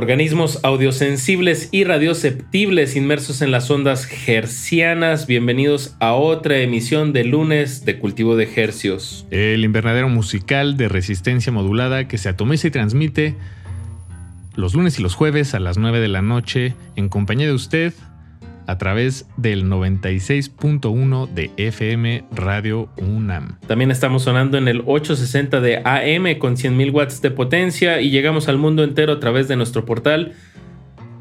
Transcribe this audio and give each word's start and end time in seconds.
Organismos 0.00 0.60
audiosensibles 0.62 1.68
y 1.72 1.84
radioceptibles 1.84 2.96
inmersos 2.96 3.42
en 3.42 3.50
las 3.50 3.70
ondas 3.70 4.08
hercianas. 4.26 5.26
Bienvenidos 5.26 5.94
a 6.00 6.14
otra 6.14 6.56
emisión 6.56 7.12
de 7.12 7.24
lunes 7.24 7.84
de 7.84 7.98
Cultivo 7.98 8.34
de 8.34 8.48
Hercios. 8.56 9.26
El 9.30 9.62
invernadero 9.62 10.08
musical 10.08 10.78
de 10.78 10.88
resistencia 10.88 11.52
modulada 11.52 12.08
que 12.08 12.16
se 12.16 12.30
atomiza 12.30 12.68
y 12.68 12.70
transmite 12.70 13.34
los 14.54 14.72
lunes 14.72 14.98
y 14.98 15.02
los 15.02 15.14
jueves 15.14 15.52
a 15.52 15.60
las 15.60 15.76
9 15.76 16.00
de 16.00 16.08
la 16.08 16.22
noche 16.22 16.74
en 16.96 17.10
compañía 17.10 17.48
de 17.48 17.52
usted, 17.52 17.92
a 18.70 18.78
través 18.78 19.26
del 19.36 19.64
96.1 19.64 21.28
de 21.28 21.50
FM 21.56 22.24
Radio 22.30 22.88
UNAM. 22.98 23.58
También 23.66 23.90
estamos 23.90 24.22
sonando 24.22 24.58
en 24.58 24.68
el 24.68 24.84
860 24.86 25.60
de 25.60 25.78
AM 25.78 26.38
con 26.38 26.54
100.000 26.54 26.92
watts 26.92 27.20
de 27.20 27.32
potencia 27.32 28.00
y 28.00 28.10
llegamos 28.10 28.46
al 28.48 28.58
mundo 28.58 28.84
entero 28.84 29.14
a 29.14 29.20
través 29.20 29.48
de 29.48 29.56
nuestro 29.56 29.84
portal 29.84 30.34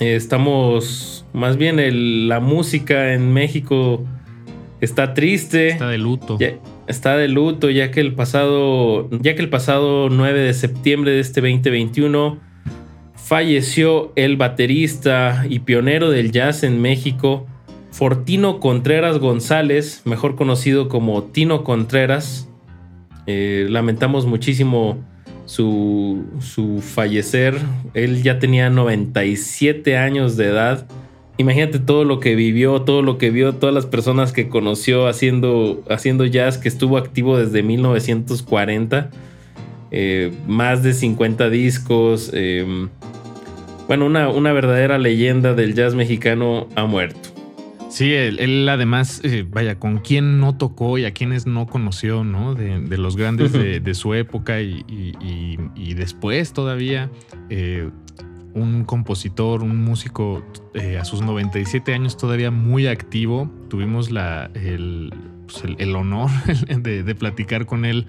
Estamos, 0.01 1.25
más 1.33 1.57
bien, 1.57 2.29
la 2.29 2.41
música 2.41 3.15
en 3.15 3.33
México 3.33 4.05
está 4.81 5.15
triste. 5.15 5.69
Está 5.69 5.89
de 5.89 5.99
luto. 5.99 6.39
está 6.87 7.17
de 7.17 7.29
luto 7.29 7.71
ya 7.71 7.91
que 7.91 8.01
el 8.01 8.15
pasado 8.15 9.09
ya 9.11 9.35
que 9.35 9.43
el 9.43 9.51
pasado 9.51 10.09
9 10.11 10.41
de 10.41 10.55
septiembre 10.55 11.13
de 11.13 11.21
este 11.21 11.41
2021 11.41 12.39
falleció 13.15 14.13
el 14.17 14.37
baterista 14.37 15.45
y 15.49 15.61
pionero 15.61 16.11
del 16.11 16.33
jazz 16.33 16.65
en 16.65 16.83
México, 16.83 17.47
Fortino 17.93 18.59
Contreras 18.59 19.19
González, 19.19 20.03
mejor 20.05 20.35
conocido 20.35 20.89
como 20.89 21.23
Tino 21.25 21.63
Contreras. 21.63 22.49
Eh, 23.27 23.67
lamentamos 23.69 24.27
muchísimo 24.27 24.99
su, 25.45 26.25
su 26.41 26.81
fallecer. 26.81 27.57
Él 27.95 28.23
ya 28.25 28.41
tenía 28.41 28.69
97 28.69 29.97
años 29.97 30.37
de 30.37 30.47
edad 30.47 30.89
imagínate 31.41 31.79
todo 31.79 32.05
lo 32.05 32.21
que 32.21 32.35
vivió, 32.35 32.83
todo 32.83 33.03
lo 33.03 33.17
que 33.17 33.31
vio, 33.31 33.55
todas 33.55 33.75
las 33.75 33.87
personas 33.87 34.33
que 34.33 34.49
conoció 34.49 35.09
haciendo, 35.09 35.83
haciendo 35.89 36.27
jazz, 36.27 36.59
que 36.59 36.69
estuvo 36.69 36.99
activo 36.99 37.39
desde 37.39 37.63
1940. 37.63 39.11
Eh, 39.91 40.33
más 40.47 40.83
de 40.83 40.93
50 40.93 41.49
discos. 41.51 42.31
Eh, 42.35 42.89
bueno, 43.89 44.07
una, 44.07 44.53
verdadera 44.53 44.99
leyenda 44.99 45.55
del 45.55 45.75
jazz 45.75 45.95
mexicano 45.95 46.69
ha 46.77 46.85
muerto. 46.85 47.31
Sí, 47.89 48.13
él, 48.13 48.69
además, 48.69 49.21
eh, 49.25 49.45
vaya, 49.49 49.81
con 49.81 49.99
quién 49.99 50.39
no 50.39 50.57
tocó 50.57 50.97
y 50.99 51.07
a 51.07 51.13
quienes 51.13 51.47
no 51.47 51.67
conoció, 51.67 52.23
¿no? 52.23 52.55
De, 52.55 52.97
los 52.99 53.17
grandes 53.17 53.53
de, 53.83 53.95
su 53.95 54.15
época 54.15 54.61
y, 54.61 54.85
y, 55.75 55.95
después 55.95 56.53
todavía 56.53 57.11
un 58.55 58.85
compositor, 58.85 59.63
un 59.63 59.83
músico 59.83 60.43
eh, 60.75 60.99
a 60.99 61.05
sus 61.05 61.23
97 61.23 61.95
años 61.95 62.17
todavía 62.17 62.51
muy 62.51 62.87
activo. 62.87 63.51
Tuvimos 63.69 64.11
la, 64.11 64.51
el, 64.55 65.13
pues, 65.47 65.65
honor 65.95 66.31
de, 66.83 67.15
platicar 67.15 67.67
con 67.67 67.85
él 67.85 68.07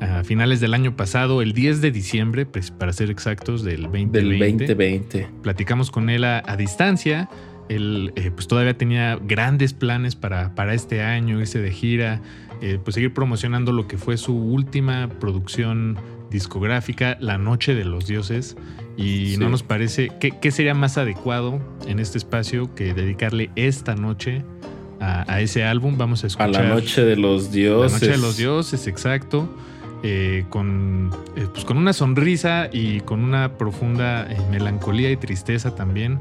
a 0.00 0.24
finales 0.24 0.60
del 0.60 0.74
año 0.74 0.94
pasado, 0.94 1.40
el 1.40 1.52
10 1.52 1.80
de 1.80 1.90
diciembre, 1.90 2.46
pues, 2.46 2.70
para 2.70 2.92
ser 2.92 3.10
exactos, 3.10 3.62
del 3.62 3.82
2020. 3.84 4.18
Del 4.18 4.38
2020. 4.38 5.28
Platicamos 5.42 5.90
con 5.90 6.10
él 6.10 6.24
a, 6.24 6.56
distancia. 6.56 7.28
Él 7.68 8.12
eh, 8.14 8.30
pues 8.30 8.46
todavía 8.46 8.78
tenía 8.78 9.16
grandes 9.16 9.72
planes 9.72 10.14
para, 10.14 10.54
para 10.54 10.74
este 10.74 11.02
año, 11.02 11.40
ese 11.40 11.58
de 11.58 11.72
gira, 11.72 12.22
eh, 12.62 12.78
pues 12.82 12.94
seguir 12.94 13.12
promocionando 13.12 13.72
lo 13.72 13.88
que 13.88 13.98
fue 13.98 14.16
su 14.16 14.36
última 14.36 15.08
producción 15.18 15.96
discográfica, 16.36 17.16
La 17.18 17.38
Noche 17.38 17.74
de 17.74 17.84
los 17.84 18.06
Dioses. 18.06 18.56
Y 18.96 19.36
no 19.38 19.48
nos 19.48 19.62
parece, 19.62 20.10
¿qué, 20.20 20.50
sería 20.50 20.74
más 20.74 20.98
adecuado 20.98 21.60
en 21.86 21.98
este 21.98 22.18
espacio 22.18 22.74
que 22.74 22.94
dedicarle 22.94 23.50
esta 23.56 23.94
noche 23.94 24.42
a, 25.00 25.40
ese 25.40 25.64
álbum? 25.64 25.98
Vamos 25.98 26.24
a 26.24 26.26
escuchar. 26.28 26.48
A 26.48 26.62
la 26.62 26.68
Noche 26.74 27.04
de 27.04 27.16
los 27.16 27.52
Dioses. 27.52 27.92
La 27.92 27.98
Noche 27.98 28.12
de 28.12 28.18
los 28.18 28.36
Dioses, 28.36 28.86
exacto. 28.86 29.48
Eh, 30.02 30.44
con, 30.50 31.10
eh, 31.36 31.46
pues 31.52 31.64
con 31.64 31.78
una 31.78 31.92
sonrisa 31.92 32.68
y 32.70 33.00
con 33.00 33.24
una 33.24 33.56
profunda 33.56 34.30
eh, 34.30 34.36
melancolía 34.50 35.10
y 35.10 35.16
tristeza 35.16 35.74
también. 35.74 36.20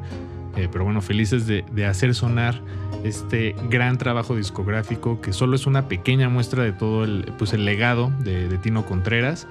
Pero 0.72 0.86
bueno, 0.86 1.02
felices 1.02 1.46
de, 1.48 1.86
hacer 1.86 2.16
sonar 2.16 2.62
este 3.04 3.56
gran 3.70 3.98
trabajo 3.98 4.36
discográfico 4.36 5.22
que 5.22 5.34
solo 5.34 5.56
es 5.56 5.68
una 5.68 5.88
pequeña 5.88 6.30
muestra 6.30 6.64
de 6.64 6.72
todo 6.72 7.04
el, 7.04 7.32
pues 7.38 7.54
el 7.54 7.66
legado 7.66 8.12
de, 8.20 8.58
Tino 8.58 8.86
Contreras. 8.86 9.48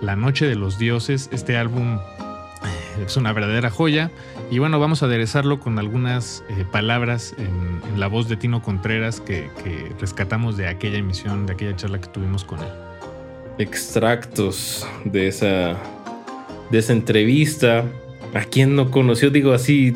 La 0.00 0.16
Noche 0.16 0.46
de 0.46 0.56
los 0.56 0.78
Dioses, 0.78 1.28
este 1.30 1.56
álbum 1.56 1.96
eh, 1.96 3.04
es 3.06 3.16
una 3.16 3.32
verdadera 3.32 3.70
joya. 3.70 4.10
Y 4.50 4.58
bueno, 4.58 4.80
vamos 4.80 5.02
a 5.02 5.06
aderezarlo 5.06 5.60
con 5.60 5.78
algunas 5.78 6.42
eh, 6.48 6.64
palabras 6.70 7.34
en, 7.38 7.70
la 7.98 8.06
voz 8.06 8.28
de 8.28 8.36
Tino 8.36 8.62
Contreras 8.62 9.20
que, 9.20 9.50
rescatamos 10.00 10.56
de 10.56 10.68
aquella 10.68 10.98
emisión, 10.98 11.46
de 11.46 11.52
aquella 11.52 11.76
charla 11.76 12.00
que 12.00 12.08
tuvimos 12.08 12.44
con 12.44 12.60
él. 12.60 12.68
Extractos 13.58 14.86
de 15.04 15.28
esa, 15.28 15.76
de 16.70 16.78
esa 16.78 16.92
entrevista. 16.92 17.84
¿A 18.34 18.44
quien 18.44 18.76
no 18.76 18.90
conoció? 18.90 19.30
Digo 19.30 19.52
así, 19.52 19.94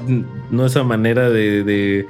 no 0.50 0.67
esa 0.67 0.83
manera 0.83 1.31
de, 1.31 2.06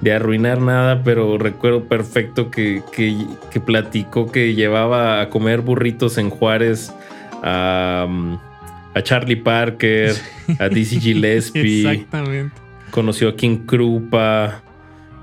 de, 0.00 0.12
arruinar 0.12 0.60
nada, 0.60 1.02
pero 1.04 1.38
recuerdo 1.38 1.84
perfecto 1.84 2.50
que, 2.50 2.82
que, 2.92 3.16
que 3.50 3.60
platicó 3.60 4.32
que 4.32 4.54
llevaba 4.54 5.20
a 5.20 5.28
comer 5.30 5.60
burritos 5.60 6.18
en 6.18 6.30
Juárez 6.30 6.92
a, 7.42 8.06
a 8.94 9.02
Charlie 9.02 9.36
Parker, 9.36 10.14
a 10.58 10.68
Dizzy 10.68 11.00
Gillespie. 11.00 11.90
Exactamente. 11.90 12.54
Conoció 12.90 13.28
a 13.28 13.36
King 13.36 13.58
Krupa. 13.66 14.62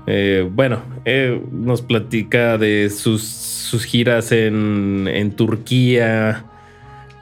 Eh, 0.06 0.48
bueno, 0.50 0.82
eh, 1.04 1.38
nos 1.52 1.82
platica 1.82 2.56
de 2.56 2.88
sus, 2.88 3.22
sus 3.24 3.84
giras 3.84 4.32
en, 4.32 5.06
en 5.06 5.32
Turquía, 5.32 6.46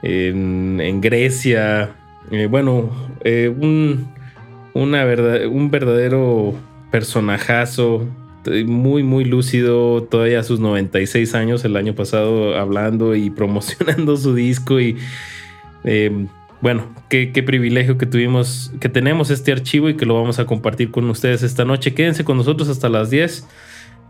en, 0.01 1.01
Grecia. 1.01 1.96
Eh, 2.31 2.47
bueno, 2.47 2.89
un, 3.23 4.07
una 4.73 5.03
verdad, 5.03 5.45
un 5.47 5.71
verdadero 5.71 6.53
personajazo 6.91 8.07
muy, 8.65 9.03
muy 9.03 9.25
lúcido, 9.25 10.03
todavía 10.03 10.39
a 10.39 10.43
sus 10.43 10.59
96 10.59 11.35
años, 11.35 11.65
el 11.65 11.75
año 11.75 11.95
pasado, 11.95 12.55
hablando 12.57 13.15
y 13.15 13.29
promocionando 13.31 14.17
su 14.17 14.33
disco. 14.35 14.79
Y 14.79 14.97
eh, 15.83 16.27
bueno, 16.61 16.93
qué, 17.09 17.27
privilegio 17.45 17.97
que 17.97 18.05
tuvimos, 18.05 18.71
que 18.79 18.89
tenemos 18.89 19.29
este 19.29 19.51
archivo 19.51 19.89
y 19.89 19.95
que 19.95 20.05
lo 20.05 20.15
vamos 20.15 20.39
a 20.39 20.45
compartir 20.45 20.91
con 20.91 21.09
ustedes 21.09 21.43
esta 21.43 21.65
noche. 21.65 21.93
Quédense 21.93 22.23
con 22.23 22.37
nosotros 22.37 22.69
hasta 22.69 22.89
las 22.89 23.09
10. 23.09 23.47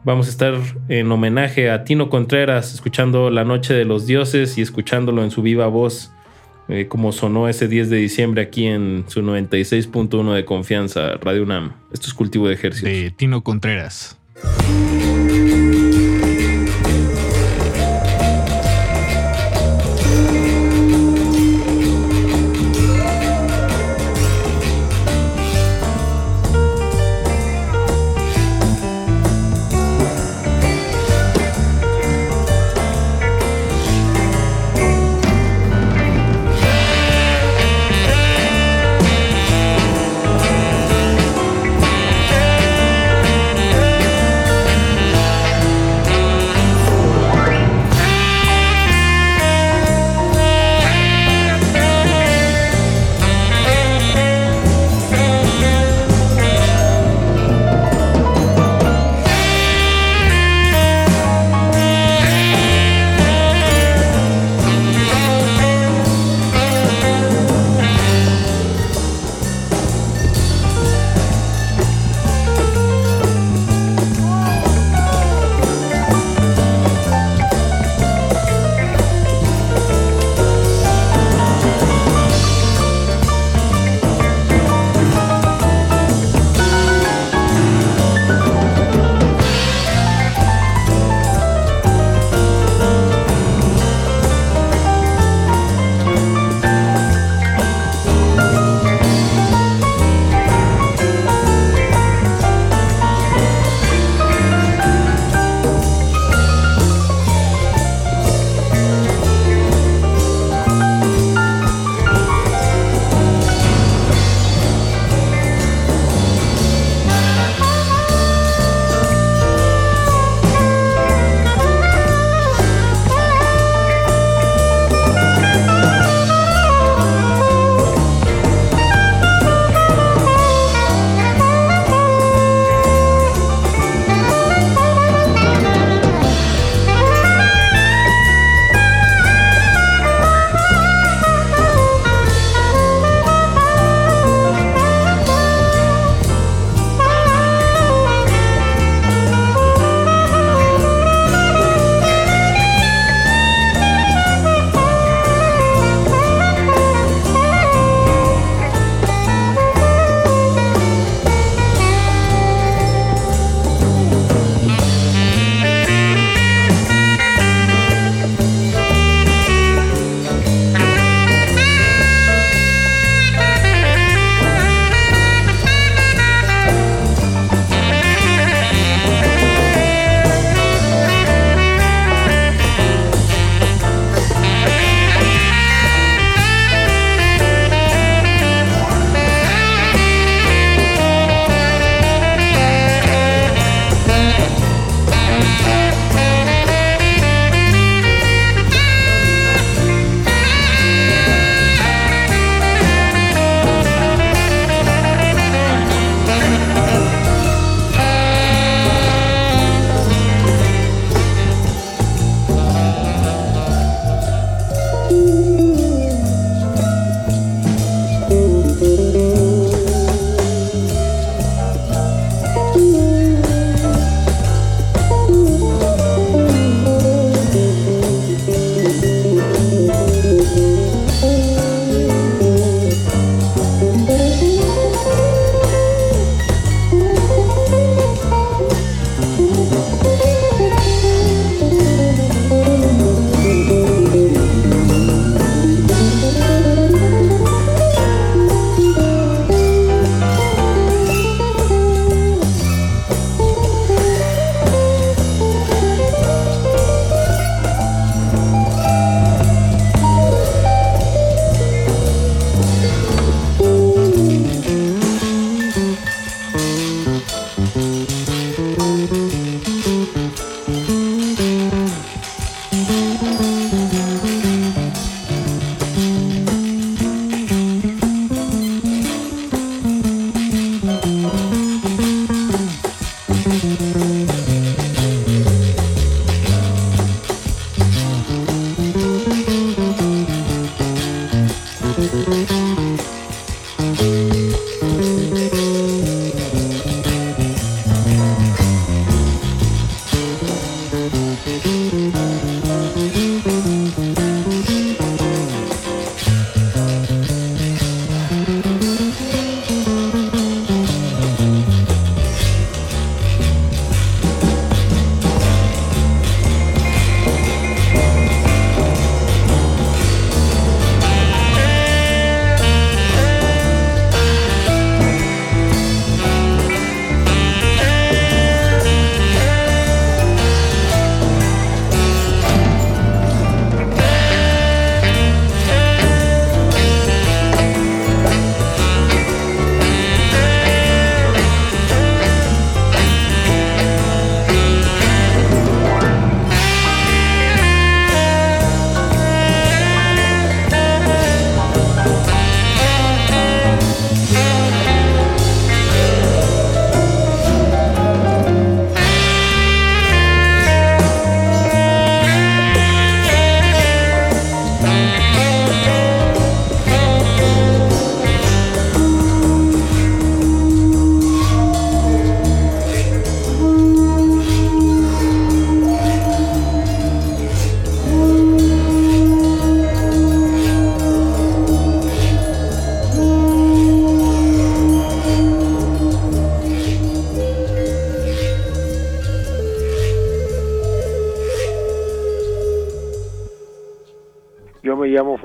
Vamos 0.03 0.27
a 0.27 0.30
estar 0.30 0.53
en 0.88 1.12
homenaje 1.12 1.69
a 1.69 1.83
Tino 1.83 2.09
Contreras, 2.09 2.74
escuchando 2.74 3.30
La 3.30 3.44
Noche 3.44 3.74
de 3.74 3.83
los 3.83 4.06
Dioses 4.06 4.57
y 4.57 4.62
escuchándolo 4.62 5.24
en 5.24 5.31
su 5.31 5.41
viva 5.41 5.68
voz, 5.68 6.13
eh, 6.69 6.87
como 6.87 7.11
sonó 7.11 7.47
ese 7.47 7.67
10 7.67 7.89
de 7.89 7.97
diciembre 7.97 8.41
aquí 8.41 8.65
en 8.65 9.05
su 9.07 9.21
96.1 9.21 10.33
de 10.33 10.45
confianza, 10.45 11.17
Radio 11.21 11.43
UNAM. 11.43 11.73
Esto 11.93 12.07
es 12.07 12.13
Cultivo 12.13 12.47
de 12.47 12.55
Ejército. 12.55 12.87
De 12.87 13.11
Tino 13.11 13.43
Contreras. 13.43 14.17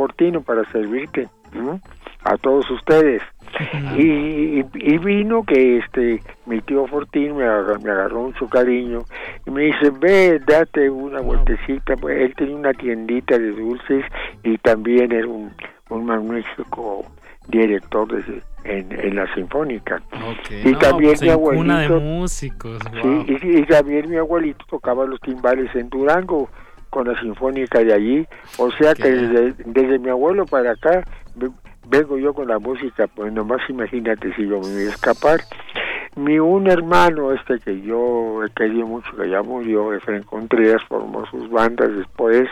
Fortino 0.03 0.41
para 0.43 0.65
servirte 0.73 1.29
a 2.25 2.37
todos 2.39 2.69
ustedes. 2.71 3.23
Y, 3.99 4.65
y, 4.75 4.99
vino 4.99 5.45
que 5.45 5.77
este 5.77 6.23
mi 6.47 6.63
tío 6.63 6.87
Fortín 6.87 7.37
me 7.37 7.45
agarró, 7.45 7.79
me 7.81 7.91
agarró 7.91 8.23
mucho 8.23 8.49
cariño 8.49 9.01
y 9.47 9.51
me 9.51 9.65
dice 9.65 9.91
ve 9.91 10.41
date 10.47 10.89
una 10.89 11.21
vueltecita 11.21 11.95
pues 11.97 12.19
él 12.19 12.35
tenía 12.35 12.57
una 12.57 12.73
tiendita 12.73 13.39
de 13.39 13.51
dulces 13.51 14.07
y 14.43 14.57
también 14.57 15.13
era 15.13 15.29
un, 15.29 15.53
un 15.91 16.07
magnífico 16.07 17.05
director 17.49 18.09
de, 18.09 18.43
en, 18.65 18.91
en 18.91 19.17
la 19.17 19.33
sinfónica. 19.35 20.03
Y 20.65 20.75
también 20.77 21.11
pues 21.11 21.23
mi 21.23 21.29
abuelito 21.29 21.61
una 21.61 21.81
de 21.81 21.89
músicos 21.89 22.79
wow. 23.03 23.25
sí, 23.27 23.37
y, 23.43 23.59
y 23.59 23.67
también 23.67 24.09
mi 24.09 24.17
abuelito 24.17 24.65
tocaba 24.69 25.05
los 25.05 25.21
timbales 25.21 25.75
en 25.75 25.91
Durango 25.91 26.49
con 26.93 27.09
la 27.09 27.19
sinfónica 27.21 27.81
de 27.81 27.93
allí 27.93 28.27
o 28.59 28.71
sea 28.73 28.95
que 28.95 29.11
desde, 29.11 29.55
desde 29.65 29.99
mi 29.99 30.11
abuelo 30.11 30.45
para 30.45 30.73
acá 30.73 31.03
vengo 31.89 32.19
yo 32.19 32.33
con 32.33 32.49
la 32.49 32.59
música, 32.59 33.07
pues 33.07 33.33
nomás 33.33 33.61
imagínate 33.69 34.35
si 34.35 34.43
yo 34.47 34.61
me 34.61 34.73
voy 34.73 34.87
a 34.87 34.91
escapar. 34.91 35.41
Mi 36.14 36.38
un 36.38 36.66
hermano, 36.69 37.33
este 37.33 37.59
que 37.59 37.81
yo 37.81 38.45
he 38.45 38.50
querido 38.50 38.87
mucho, 38.87 39.16
que 39.16 39.31
ya 39.31 39.42
murió, 39.42 39.95
Efraín 39.95 40.23
Contreras, 40.25 40.83
formó 40.87 41.25
sus 41.25 41.49
bandas 41.49 41.88
después, 41.97 42.50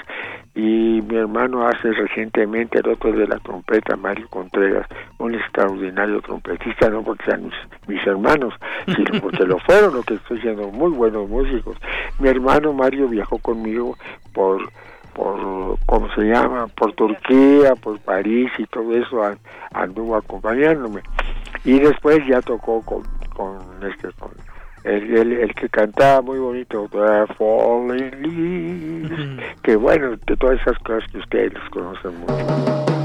y 0.54 1.02
mi 1.02 1.16
hermano 1.16 1.68
hace 1.68 1.92
recientemente 1.92 2.78
el 2.78 2.88
otro 2.88 3.12
de 3.12 3.28
la 3.28 3.38
trompeta, 3.40 3.96
Mario 3.96 4.26
Contreras, 4.30 4.86
un 5.18 5.34
extraordinario 5.34 6.22
trompetista, 6.22 6.88
no 6.88 7.02
porque 7.02 7.26
sean 7.26 7.44
mis, 7.44 7.54
mis 7.86 8.06
hermanos, 8.06 8.54
sino 8.86 9.20
porque 9.20 9.44
lo 9.44 9.58
fueron, 9.58 9.92
lo 9.92 10.02
que 10.04 10.14
estoy 10.14 10.40
siendo 10.40 10.68
muy 10.70 10.92
buenos 10.92 11.28
músicos. 11.28 11.76
Mi 12.18 12.30
hermano 12.30 12.72
Mario 12.72 13.08
viajó 13.08 13.36
conmigo 13.38 13.94
por 14.32 14.62
por, 15.20 15.78
¿cómo 15.84 16.08
se 16.14 16.22
llama? 16.22 16.66
Por 16.68 16.94
Turquía, 16.94 17.74
por 17.74 17.98
París 18.00 18.50
y 18.56 18.64
todo 18.66 18.96
eso 18.96 19.20
anduvo 19.74 20.16
acompañándome. 20.16 21.02
Y 21.64 21.78
después 21.78 22.26
ya 22.26 22.40
tocó 22.40 22.80
con, 22.80 23.02
con 23.36 23.58
este, 23.86 24.08
con 24.18 24.30
el, 24.84 25.14
el, 25.14 25.32
el 25.32 25.54
que 25.54 25.68
cantaba 25.68 26.22
muy 26.22 26.38
bonito, 26.38 26.88
Falling 26.88 28.22
Leaves, 28.22 29.44
que 29.62 29.76
bueno, 29.76 30.12
de 30.26 30.36
todas 30.36 30.58
esas 30.58 30.78
cosas 30.78 31.04
que 31.12 31.18
ustedes 31.18 31.52
conocen 31.70 32.18
mucho. 32.20 32.99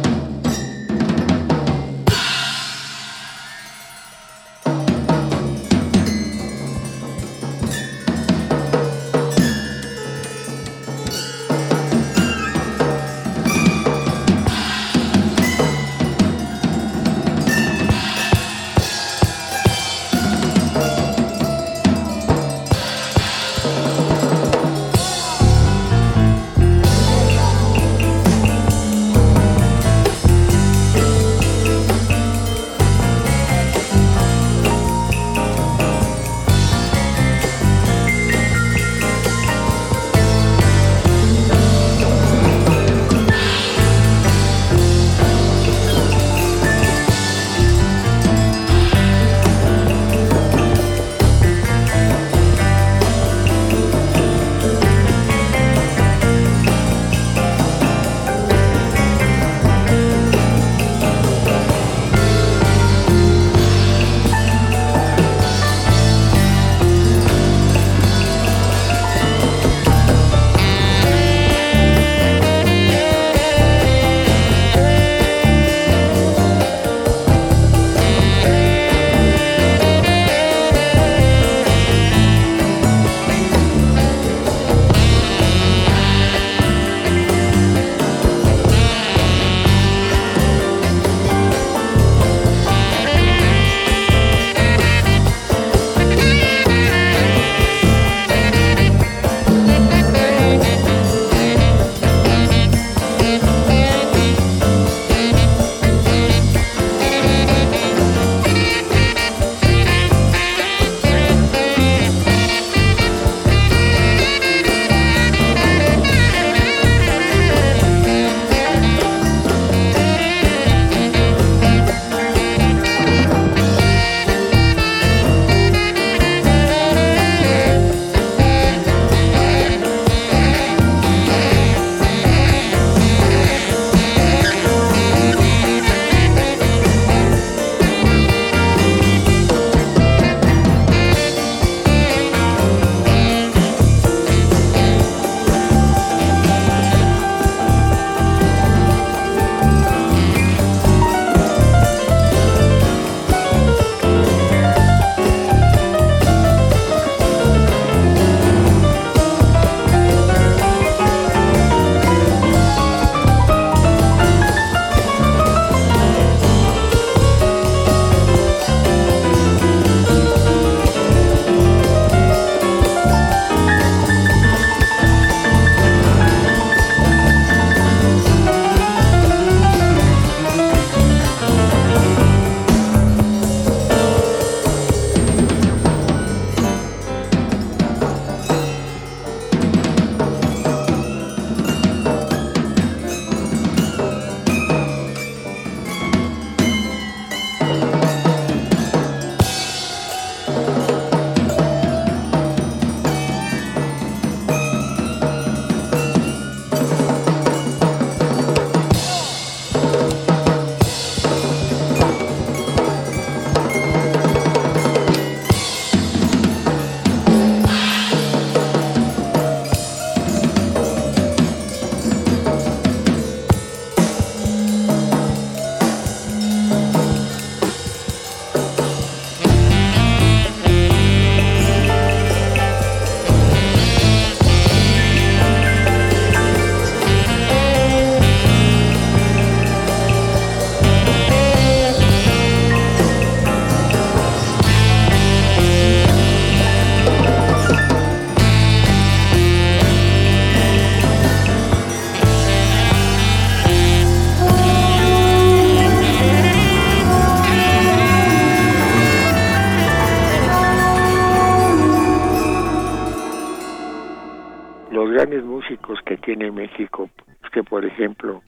Tiene 266.36 266.52
México, 266.52 267.10
es 267.44 267.50
que 267.52 267.64
por 267.64 267.86
ejemplo, 267.86 268.42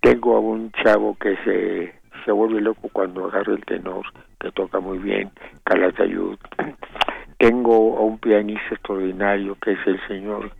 tengo 0.00 0.36
a 0.36 0.40
un 0.40 0.70
chavo 0.72 1.16
que 1.16 1.36
se, 1.44 1.92
se 2.24 2.32
vuelve 2.32 2.60
loco 2.60 2.88
cuando 2.92 3.26
agarra 3.26 3.52
el 3.52 3.64
tenor, 3.64 4.04
que 4.38 4.50
toca 4.52 4.80
muy 4.80 4.98
bien, 4.98 5.30
Calatayud. 5.64 6.38
Tengo 7.38 7.96
a 7.96 8.02
un 8.02 8.18
pianista 8.18 8.74
extraordinario 8.74 9.56
que 9.62 9.72
es 9.72 9.78
el 9.86 9.98
señor 10.06 10.50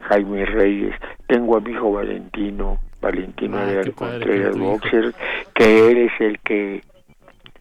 Jaime 0.00 0.46
Reyes. 0.46 0.94
Tengo 1.28 1.58
a 1.58 1.60
mi 1.60 1.72
hijo 1.72 1.92
Valentino, 1.92 2.78
Valentino 3.02 3.58
ah, 3.58 3.66
de 3.66 3.92
Contreras 3.92 4.58
Boxer, 4.58 5.12
que 5.54 5.90
él 5.90 5.98
es 5.98 6.20
el 6.20 6.38
que 6.40 6.82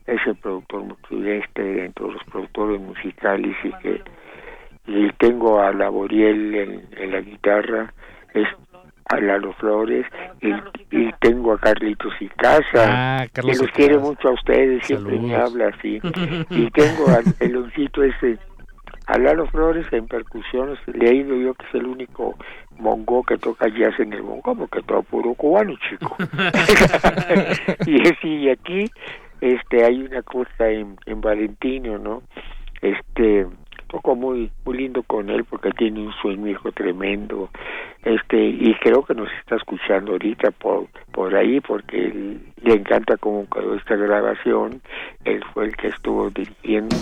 es 0.08 0.26
el 0.26 0.36
productor 0.38 0.86
este 1.26 1.62
dentro 1.62 2.08
de 2.08 2.14
los 2.14 2.24
productores 2.24 2.80
musicales 2.80 3.56
y 3.64 3.72
que 3.84 4.02
y 4.88 5.10
tengo 5.20 5.62
a 5.62 5.72
Laboriel 5.74 6.56
en, 6.56 6.88
en 6.98 7.12
la 7.12 7.22
guitarra, 7.22 7.94
es 8.34 8.48
a 9.10 9.20
Lalo 9.20 9.54
Flores 9.54 10.06
y, 10.40 10.52
y, 10.96 11.12
tengo 11.20 11.54
a 11.54 11.60
Carlitos 11.60 12.14
y 12.22 12.30
Casa. 12.30 12.86
Ah, 12.88 13.28
que 13.34 13.42
los 13.42 13.60
quiere 13.74 13.98
mucho 13.98 14.30
a 14.30 14.32
ustedes 14.32 14.86
siempre 14.86 15.20
me 15.20 15.36
habla 15.36 15.68
así. 15.68 16.00
Y 16.50 16.72
tengo 16.72 17.08
al 17.10 17.26
peloncito 17.34 18.04
ese 18.04 18.38
a 19.08 19.18
Lalo 19.18 19.48
Flores 19.48 19.86
en 19.92 20.08
percusiones 20.08 20.80
le 20.86 21.10
he 21.10 21.16
ido 21.16 21.36
yo 21.36 21.54
que 21.56 21.66
es 21.66 21.76
el 21.76 21.86
único 21.86 22.38
mongo 22.78 23.24
que 23.24 23.38
toca 23.38 23.68
jazz 23.68 24.00
en 24.00 24.14
el 24.14 24.24
mongo 24.24 24.56
porque 24.56 24.82
todo 24.84 25.04
puro 25.04 25.34
cubano 25.34 25.76
chico. 25.90 26.16
Y 27.86 28.28
y 28.28 28.50
aquí 28.50 28.90
este 29.42 29.84
hay 29.84 30.04
una 30.04 30.22
cosa 30.22 30.70
en, 30.70 30.96
en 31.06 31.20
Valentino 31.20 31.98
no 31.98 32.22
este 32.82 33.48
poco 33.92 34.16
muy 34.16 34.50
muy 34.66 34.78
lindo 34.78 35.04
con 35.04 35.30
él 35.30 35.44
porque 35.44 35.72
tiene 35.72 36.00
un 36.00 36.14
sueño 36.14 36.48
hijo 36.48 36.72
tremendo. 36.72 37.50
Este 38.04 38.38
y 38.42 38.74
creo 38.76 39.04
que 39.04 39.14
nos 39.14 39.30
está 39.40 39.58
escuchando 39.58 40.14
ahorita 40.14 40.52
por 40.52 40.88
por 41.12 41.36
ahí 41.36 41.60
porque 41.60 42.40
le 42.64 42.74
encanta 42.74 43.18
cómo 43.18 43.46
quedó 43.50 43.76
esta 43.76 43.96
grabación. 43.96 44.82
Él 45.26 45.44
fue 45.54 45.66
el 45.66 45.76
que 45.76 45.90
estuvo 45.90 46.30
dirigiendo 46.30 46.96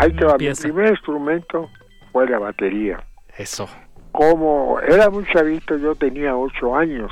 ahí 0.00 0.12
te 0.12 0.24
va. 0.24 0.36
Mi 0.38 0.52
primer 0.52 0.90
instrumento 0.90 1.68
fue 2.12 2.28
la 2.28 2.38
batería. 2.38 3.02
Eso. 3.36 3.68
Como 4.12 4.80
era 4.80 5.08
muy 5.10 5.24
chavito, 5.32 5.76
yo 5.76 5.94
tenía 5.94 6.36
ocho 6.36 6.74
años. 6.74 7.10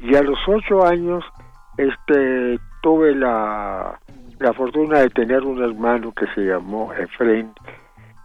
Y 0.00 0.14
a 0.14 0.22
los 0.22 0.38
ocho 0.46 0.84
años, 0.84 1.24
este, 1.78 2.58
tuve 2.82 3.14
la, 3.14 3.98
la 4.38 4.52
fortuna 4.52 4.98
de 5.00 5.08
tener 5.10 5.42
un 5.44 5.62
hermano 5.62 6.12
que 6.12 6.26
se 6.34 6.42
llamó 6.42 6.92
Efren. 6.92 7.52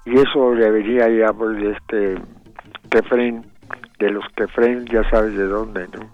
Y 0.06 0.16
eso 0.16 0.54
le 0.54 0.70
venía 0.72 1.08
ya 1.10 1.32
por 1.32 1.56
este, 1.58 2.16
Efren, 2.92 3.46
de 4.00 4.10
los 4.12 4.26
Efren, 4.36 4.86
ya 4.88 5.08
sabes 5.10 5.36
de 5.36 5.48
dónde, 5.48 5.88
¿no? 5.88 6.10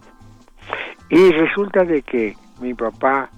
Y 1.10 1.32
resulta 1.32 1.84
de 1.84 2.02
que 2.02 2.36
mi 2.60 2.74
papá 2.74 3.30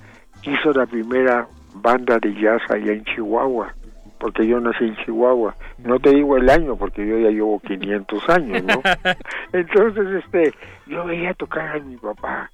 hizo 0.44 0.72
la 0.72 0.86
primera 0.86 1.48
banda 1.76 2.18
de 2.20 2.34
jazz 2.34 2.62
allá 2.70 2.94
en 2.94 3.04
Chihuahua, 3.06 3.74
porque 4.20 4.46
yo 4.48 4.60
nací 4.60 4.86
en 4.86 4.96
Chihuahua. 4.98 5.56
No 5.80 6.00
te 6.00 6.12
digo 6.12 6.38
el 6.38 6.50
año, 6.50 6.76
porque 6.76 7.06
yo 7.06 7.18
ya 7.20 7.30
llevo 7.30 7.60
500 7.60 8.30
años, 8.30 8.64
¿no? 8.64 8.82
Entonces, 9.54 10.24
este, 10.24 10.54
yo 10.88 11.06
veía 11.06 11.34
tocar 11.34 11.78
a 11.78 11.80
mi 11.80 11.98
papá 11.98 12.52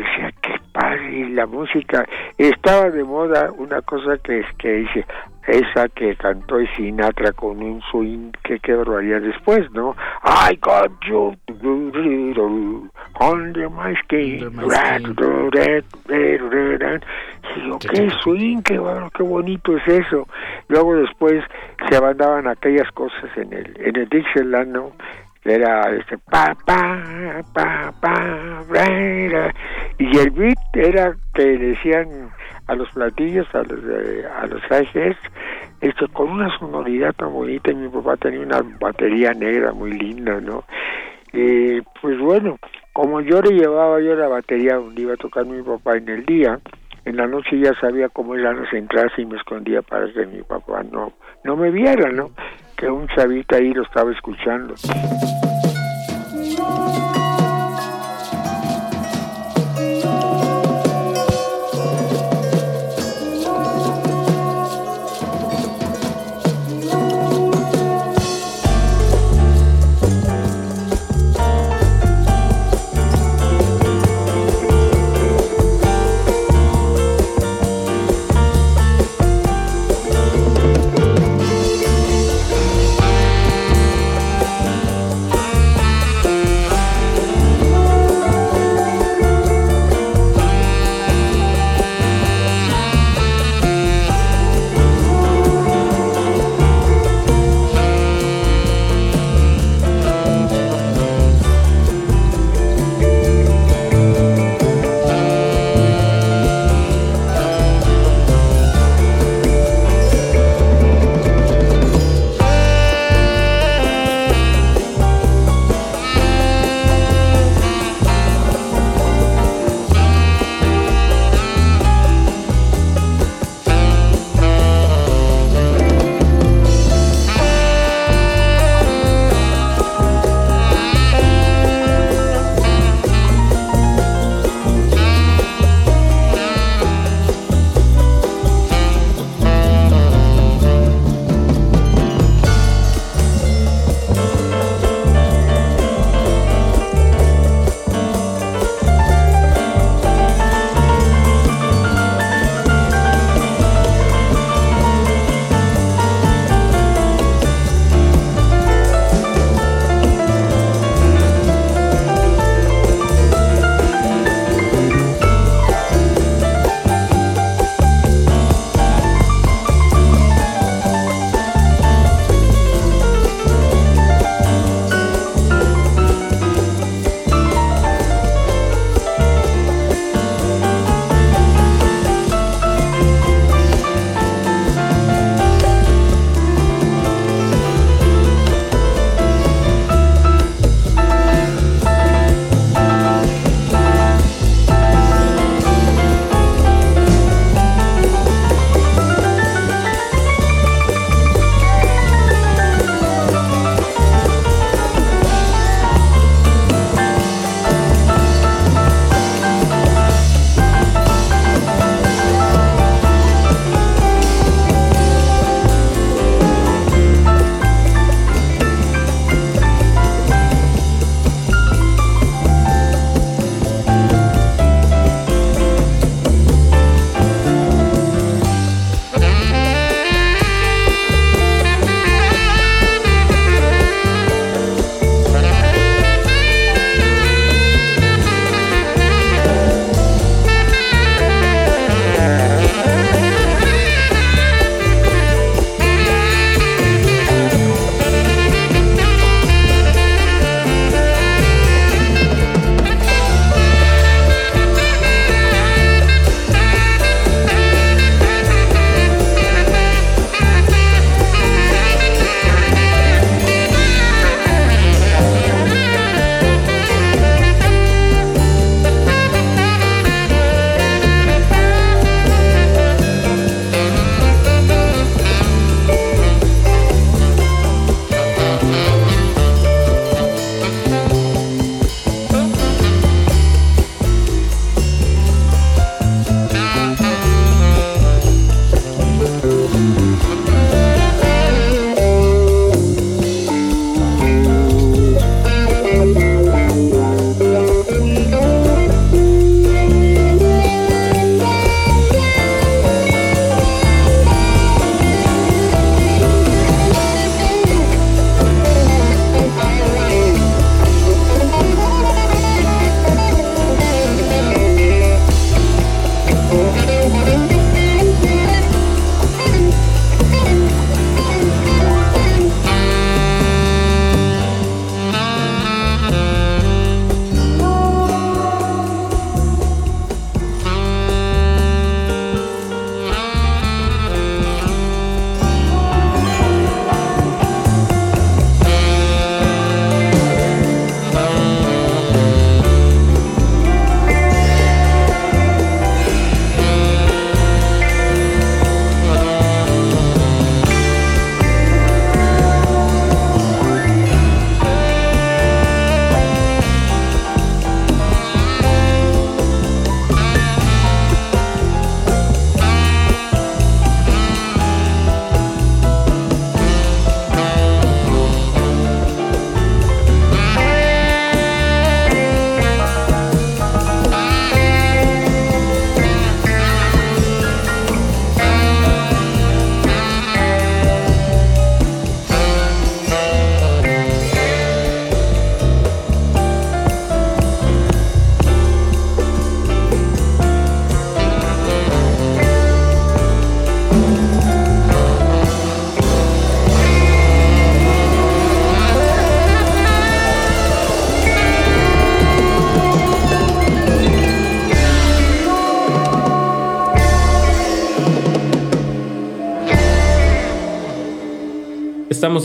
decía 0.00 0.32
qué 0.42 0.54
padre 0.72 1.12
y 1.12 1.28
la 1.30 1.46
música 1.46 2.06
estaba 2.38 2.90
de 2.90 3.04
moda 3.04 3.50
una 3.56 3.82
cosa 3.82 4.18
que 4.18 4.40
es 4.40 4.46
que 4.56 4.72
dice 4.72 5.06
esa 5.46 5.88
que 5.88 6.14
cantó 6.16 6.58
Sinatra 6.76 7.32
con 7.32 7.62
un 7.62 7.80
swing 7.90 8.30
que 8.44 8.58
qué 8.60 8.74
barbaridad 8.74 9.20
después 9.20 9.70
no 9.72 9.96
I 10.22 10.56
got 10.60 10.90
you 11.08 11.34
under 13.20 13.70
my 13.70 13.94
skin 14.04 14.52
y 17.56 17.66
yo 17.66 17.78
qué 17.78 18.10
swing 18.22 18.62
qué, 18.62 18.80
qué 19.14 19.22
bonito 19.22 19.76
es 19.76 19.88
eso 19.88 20.28
luego 20.68 20.96
después 20.96 21.42
se 21.88 22.00
mandaban 22.00 22.46
aquellas 22.46 22.90
cosas 22.92 23.30
en 23.36 23.52
el 23.52 23.76
en 23.80 23.96
el 23.96 24.08
Dixieland 24.08 24.72
no 24.72 24.92
era 25.44 25.90
este 25.96 26.18
pa 26.18 26.54
pa 26.66 27.42
pa 27.54 27.92
pa 28.00 28.14
y 29.98 30.18
el 30.18 30.30
beat 30.30 30.58
era 30.74 31.16
que 31.34 31.58
decían 31.58 32.30
a 32.66 32.74
los 32.74 32.90
platillos 32.90 33.46
a 33.54 33.62
los 33.62 33.80
a 34.38 34.46
los 34.46 34.62
trajes 34.68 35.16
esto 35.80 36.06
con 36.12 36.30
una 36.30 36.58
sonoridad 36.58 37.14
tan 37.14 37.32
bonita 37.32 37.70
y 37.70 37.74
mi 37.74 37.88
papá 37.88 38.16
tenía 38.18 38.40
una 38.40 38.62
batería 38.78 39.32
negra 39.32 39.72
muy 39.72 39.92
linda 39.92 40.40
no 40.40 40.64
y 41.32 41.80
pues 42.02 42.18
bueno 42.18 42.58
como 42.92 43.20
yo 43.22 43.40
le 43.40 43.54
llevaba 43.54 44.00
yo 44.00 44.14
la 44.14 44.28
batería 44.28 44.76
donde 44.76 45.02
iba 45.02 45.14
a 45.14 45.16
tocar 45.16 45.46
mi 45.46 45.62
papá 45.62 45.96
en 45.96 46.08
el 46.08 46.26
día 46.26 46.60
en 47.06 47.16
la 47.16 47.26
noche 47.26 47.58
ya 47.58 47.72
sabía 47.80 48.10
cómo 48.10 48.34
eran 48.34 48.62
las 48.62 48.72
entradas 48.74 49.12
y 49.16 49.24
me 49.24 49.36
escondía 49.36 49.80
para 49.80 50.12
que 50.12 50.26
mi 50.26 50.42
papá 50.42 50.82
no 50.82 51.14
no 51.44 51.56
me 51.56 51.70
viera 51.70 52.10
no 52.10 52.30
que 52.80 52.90
un 52.90 53.06
chavito 53.08 53.56
ahí 53.56 53.74
lo 53.74 53.82
estaba 53.82 54.10
escuchando. 54.10 54.74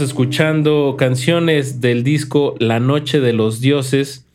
Escuchando 0.02 0.96
canciones 0.98 1.82
del 1.82 2.04
disco 2.04 2.56
La 2.60 2.80
Noche 2.80 3.20
de 3.20 3.34
los 3.34 3.62
Dioses, 3.62 4.28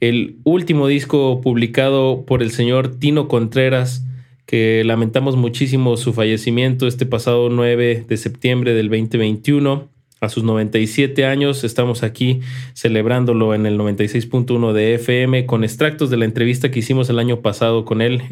el 0.00 0.36
último 0.44 0.86
disco 0.86 1.40
publicado 1.40 2.24
por 2.24 2.42
el 2.42 2.50
señor 2.50 2.98
Tino 2.98 3.28
Contreras, 3.28 4.04
que 4.46 4.82
lamentamos 4.84 5.36
muchísimo 5.36 5.96
su 5.96 6.12
fallecimiento 6.12 6.86
este 6.86 7.06
pasado 7.06 7.50
9 7.50 8.04
de 8.08 8.16
septiembre 8.16 8.74
del 8.74 8.88
2021. 8.88 9.88
A 10.20 10.28
sus 10.28 10.42
97 10.44 11.26
años 11.26 11.64
estamos 11.64 12.02
aquí 12.02 12.40
celebrándolo 12.74 13.54
en 13.54 13.66
el 13.66 13.78
96.1 13.78 14.72
de 14.72 14.94
FM 14.94 15.46
con 15.46 15.64
extractos 15.64 16.10
de 16.10 16.16
la 16.16 16.24
entrevista 16.24 16.70
que 16.70 16.78
hicimos 16.78 17.10
el 17.10 17.18
año 17.18 17.40
pasado 17.40 17.84
con 17.84 18.00
él. 18.00 18.22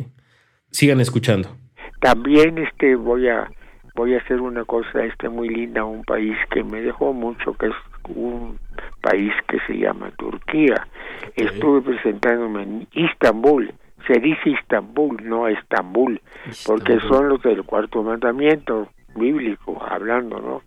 Sigan 0.71 1.01
escuchando. 1.01 1.57
También 2.01 2.59
este 2.59 2.97
voy 2.97 3.29
a 3.29 3.51
voy 3.97 4.15
a 4.15 4.19
hacer 4.19 4.43
una 4.43 4.65
cosa 4.65 5.05
este 5.05 5.29
muy 5.31 5.49
linda, 5.49 5.83
un 5.85 6.05
país 6.05 6.37
que 6.51 6.63
me 6.63 6.83
dejó 6.83 7.15
mucho, 7.15 7.55
que 7.55 7.69
es 7.69 7.75
un 8.15 8.59
país 9.01 9.33
que 9.49 9.59
se 9.67 9.79
llama 9.79 10.11
Turquía. 10.19 10.87
Estuve 11.35 11.81
presentándome 11.81 12.63
en 12.63 12.89
Istambul. 12.93 13.73
Se 14.07 14.21
dice 14.21 14.51
Istambul, 14.51 15.27
no 15.27 15.49
Estambul, 15.49 16.21
porque 16.67 17.01
son 17.01 17.31
los 17.31 17.43
del 17.43 17.65
cuarto 17.65 18.03
mandamiento 18.03 18.89
bíblico 19.17 19.83
hablando, 19.83 20.39
¿no? 20.41 20.63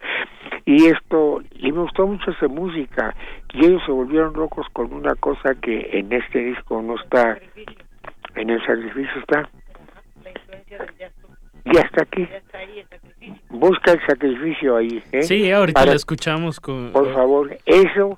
Y 0.65 0.87
esto, 0.87 1.41
y 1.51 1.71
me 1.71 1.81
gustó 1.81 2.07
mucho 2.07 2.31
esa 2.31 2.47
música, 2.47 3.15
y 3.53 3.65
ellos 3.65 3.81
se 3.85 3.91
volvieron 3.91 4.33
locos 4.33 4.67
con 4.73 4.91
una 4.91 5.13
cosa 5.15 5.53
que 5.61 5.89
en 5.93 6.11
este 6.11 6.39
disco 6.39 6.81
no 6.81 6.95
está, 6.95 7.37
en 8.35 8.49
el 8.49 8.59
sacrificio 8.65 9.21
está. 9.21 9.49
Ya 11.65 11.81
está 11.81 12.01
aquí. 12.01 12.27
Busca 13.49 13.91
el 13.91 14.05
sacrificio 14.05 14.77
ahí. 14.77 15.03
¿eh? 15.11 15.23
Sí, 15.23 15.51
ahorita 15.51 15.85
lo 15.85 15.93
escuchamos 15.93 16.59
con... 16.59 16.91
Por 16.91 17.13
favor, 17.13 17.57
eso 17.65 18.17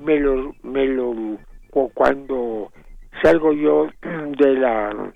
me 0.00 0.18
lo, 0.18 0.54
me 0.62 0.86
lo, 0.86 1.38
cuando 1.94 2.72
salgo 3.22 3.52
yo 3.52 3.88
de 4.02 4.54
la, 4.54 5.12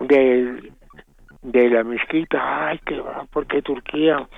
de, 0.00 0.72
de 1.42 1.70
la 1.70 1.84
mezquita, 1.84 2.68
ay, 2.68 2.78
que 2.84 3.00
va, 3.00 3.26
porque 3.32 3.62
Turquía 3.62 4.28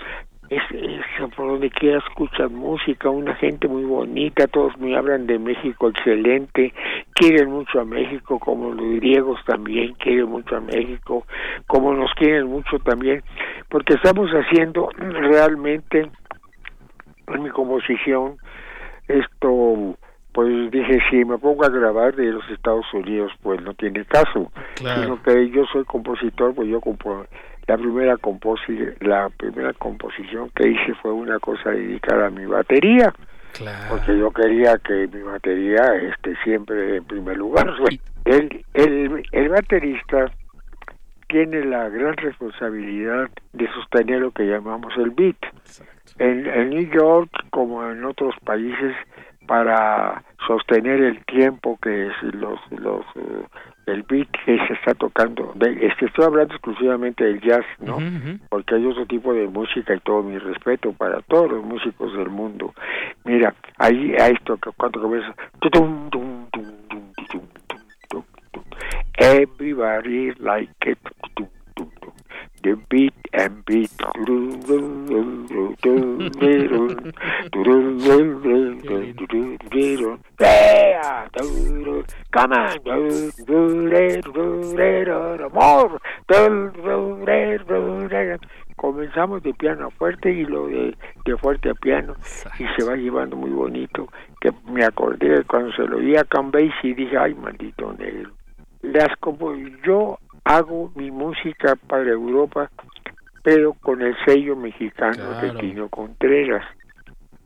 es, 0.50 0.62
es, 0.72 1.34
por 1.36 1.48
donde 1.48 1.70
quiera 1.70 1.98
escuchan 1.98 2.54
música, 2.54 3.10
una 3.10 3.34
gente 3.36 3.68
muy 3.68 3.84
bonita, 3.84 4.46
todos 4.46 4.76
me 4.78 4.96
hablan 4.96 5.26
de 5.26 5.38
México 5.38 5.88
excelente, 5.88 6.72
quieren 7.14 7.50
mucho 7.50 7.80
a 7.80 7.84
México, 7.84 8.38
como 8.38 8.70
los 8.70 8.96
griegos 8.96 9.38
también 9.46 9.94
quieren 9.94 10.28
mucho 10.28 10.56
a 10.56 10.60
México, 10.60 11.26
como 11.66 11.92
nos 11.92 12.12
quieren 12.14 12.46
mucho 12.46 12.78
también, 12.78 13.22
porque 13.68 13.94
estamos 13.94 14.30
haciendo 14.30 14.88
realmente 14.96 16.10
en 17.28 17.42
mi 17.42 17.50
composición 17.50 18.38
esto 19.06 19.96
pues 20.32 20.70
dije 20.70 21.00
si 21.10 21.24
me 21.24 21.38
pongo 21.38 21.64
a 21.64 21.70
grabar 21.70 22.14
de 22.14 22.26
los 22.26 22.48
Estados 22.50 22.86
Unidos 22.92 23.32
pues 23.42 23.60
no 23.62 23.74
tiene 23.74 24.04
caso 24.04 24.50
sino 24.76 25.22
que 25.22 25.50
yo 25.50 25.64
soy 25.72 25.84
compositor 25.84 26.54
pues 26.54 26.68
yo 26.68 26.80
compo 26.80 27.24
la 27.68 27.76
primera 27.76 28.16
composi 28.16 28.76
la 29.00 29.28
primera 29.28 29.72
composición 29.74 30.50
que 30.56 30.68
hice 30.68 30.94
fue 31.02 31.12
una 31.12 31.38
cosa 31.38 31.70
dedicada 31.70 32.26
a 32.26 32.30
mi 32.30 32.46
batería 32.46 33.12
porque 33.88 34.16
yo 34.16 34.30
quería 34.30 34.78
que 34.78 35.08
mi 35.08 35.22
batería 35.22 35.82
esté 36.12 36.36
siempre 36.44 36.96
en 36.96 37.04
primer 37.04 37.36
lugar. 37.36 37.72
El, 38.24 38.64
el, 38.74 39.22
el 39.32 39.48
baterista 39.48 40.30
tiene 41.28 41.64
la 41.64 41.88
gran 41.88 42.16
responsabilidad 42.16 43.28
de 43.52 43.68
sostener 43.72 44.20
lo 44.20 44.30
que 44.30 44.44
llamamos 44.44 44.92
el 44.96 45.10
beat. 45.10 45.36
En, 46.18 46.46
en 46.46 46.70
New 46.70 46.90
York 46.90 47.30
como 47.50 47.84
en 47.88 48.04
otros 48.04 48.34
países 48.44 48.94
para 49.46 50.22
sostener 50.46 51.00
el 51.00 51.24
tiempo 51.24 51.78
que 51.82 52.08
es 52.08 52.22
los 52.34 52.60
los 52.70 53.04
eh, 53.16 53.44
el 53.88 54.02
beat 54.02 54.28
que 54.44 54.58
se 54.66 54.72
está 54.74 54.94
tocando. 54.94 55.52
De, 55.54 55.86
este, 55.86 56.06
estoy 56.06 56.24
hablando 56.24 56.54
exclusivamente 56.54 57.24
del 57.24 57.40
jazz 57.40 57.64
no 57.80 57.98
porque 58.48 58.74
hay 58.74 58.86
otro 58.86 59.06
tipo 59.06 59.32
de 59.32 59.46
música 59.48 59.94
y 59.94 60.00
todo 60.00 60.22
mi 60.22 60.38
respeto 60.38 60.92
para 60.92 61.20
todos 61.22 61.50
los 61.50 61.64
músicos 61.64 62.12
del 62.16 62.28
mundo. 62.28 62.74
Mira 63.24 63.54
ahí 63.78 64.14
a 64.18 64.28
esto 64.28 64.56
que 64.56 64.70
cuando 64.76 65.00
comienza 65.00 65.34
everybody 69.18 70.32
like 70.38 70.70
it 70.86 70.98
the 72.62 72.76
beat 72.88 73.14
and 73.32 73.64
beat. 73.64 73.90
Come 82.32 82.52
on. 82.52 82.78
Comenzamos 88.76 89.42
de 89.42 89.52
piano 89.54 89.90
fuerte 89.90 90.30
y 90.30 90.44
lo 90.44 90.68
de, 90.68 90.96
de 91.24 91.36
fuerte 91.38 91.70
a 91.70 91.74
piano 91.74 92.14
y 92.60 92.64
se 92.76 92.88
va 92.88 92.94
llevando 92.94 93.36
muy 93.36 93.50
bonito. 93.50 94.08
Que 94.40 94.52
me 94.70 94.84
acordé 94.84 95.42
cuando 95.44 95.72
se 95.72 95.82
lo 95.82 95.96
oí 95.96 96.16
a 96.16 96.22
Cambase 96.24 96.72
y 96.84 96.94
dije, 96.94 97.18
ay, 97.18 97.34
maldito 97.34 97.92
negro. 97.94 98.30
Las 98.82 99.08
como 99.18 99.52
yo 99.84 100.18
hago 100.44 100.90
mi 100.94 101.10
música 101.10 101.76
para 101.88 102.10
Europa, 102.10 102.70
pero 103.42 103.74
con 103.74 104.02
el 104.02 104.16
sello 104.24 104.56
mexicano 104.56 105.40
de 105.40 105.50
Tino 105.52 105.88
Contreras. 105.88 106.64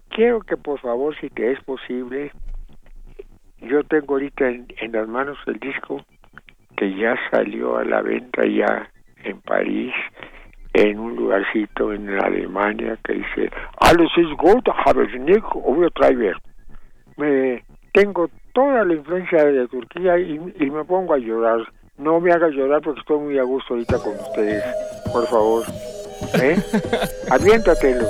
Quiero 0.09 0.41
que 0.41 0.57
por 0.57 0.81
favor, 0.81 1.17
si 1.21 1.31
te 1.31 1.53
es 1.53 1.61
posible, 1.65 2.33
yo 3.61 3.83
tengo 3.85 4.15
ahorita 4.15 4.49
en, 4.49 4.93
las 4.93 5.09
manos 5.09 5.39
el 5.47 5.59
disco 5.59 6.05
que 6.77 6.95
ya 6.97 7.17
salió 7.31 7.77
a 7.77 7.85
la 7.85 8.03
venta 8.03 8.45
ya 8.45 8.91
en 9.25 9.41
París, 9.41 9.95
en 10.75 10.99
un 10.99 11.17
lugarcito 11.17 11.93
en 11.93 12.09
Alemania 12.09 12.99
que 13.05 13.15
dice 13.15 13.51
Alles 13.79 14.11
ist 14.17 14.33
gut, 14.39 14.67
habe 14.69 15.05
ich 15.05 15.21
nicht 15.21 15.45
Me 17.17 17.63
tengo 17.93 18.29
toda 18.53 18.85
la 18.85 18.95
influencia 18.95 19.45
de 19.45 19.69
Turquía 19.69 20.19
y 20.19 20.71
me 20.71 20.85
pongo 20.85 21.15
a 21.15 21.19
llorar 21.19 21.67
no 21.99 22.21
me 22.21 22.33
hagas 22.33 22.53
llorar 22.53 22.81
porque 22.83 23.01
estoy 23.01 23.19
muy 23.19 23.39
a 23.39 23.43
gusto 23.43 23.75
ahorita 23.75 23.99
con 23.99 24.13
ustedes. 24.19 24.65
Por 25.13 25.27
favor. 25.27 25.65
¿Eh? 26.35 26.57
Aviéntatelo. 27.31 28.07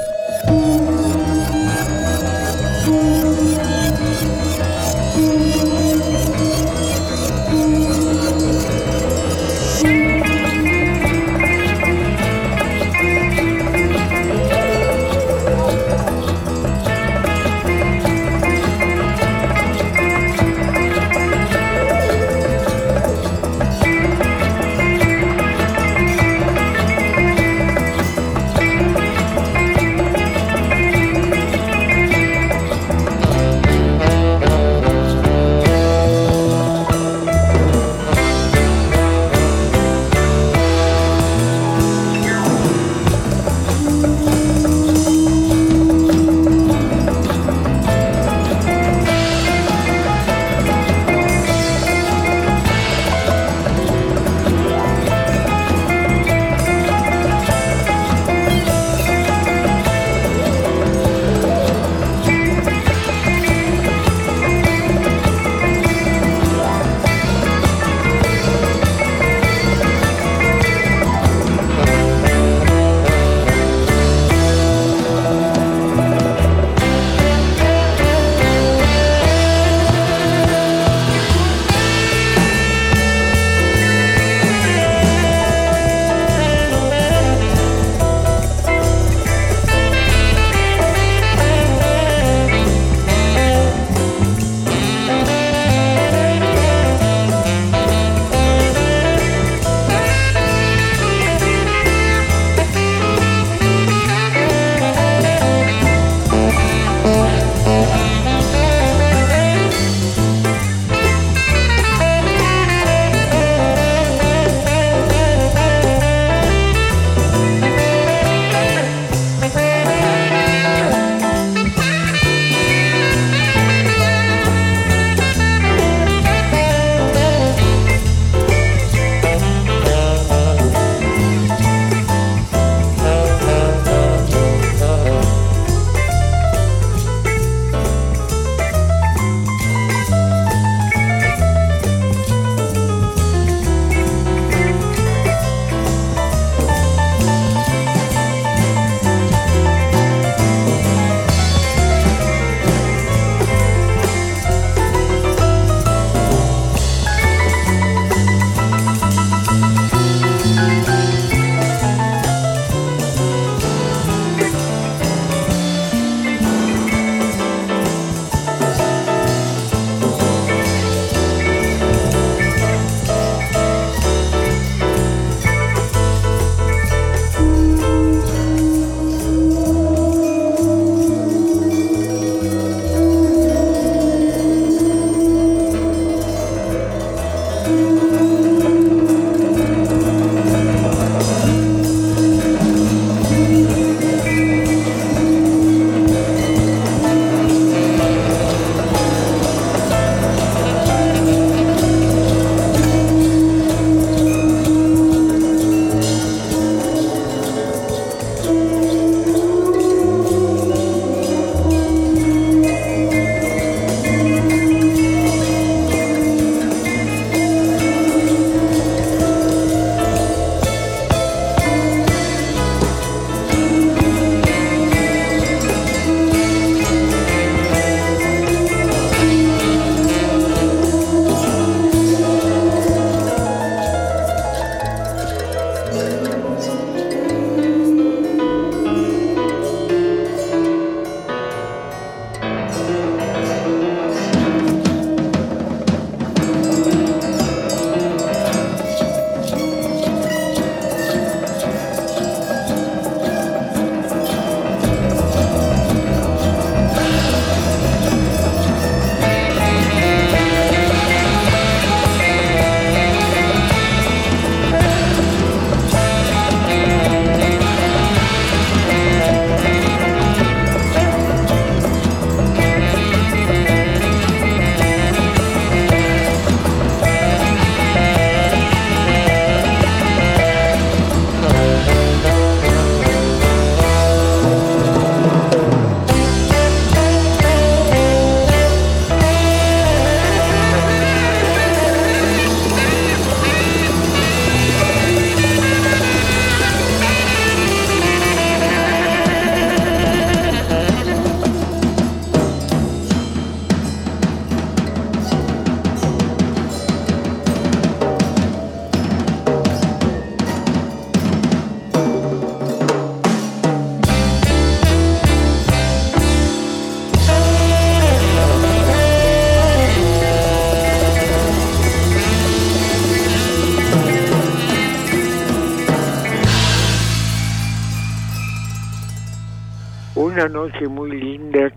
Noche 330.63 330.89
muy 330.89 331.11
linda 331.11 331.73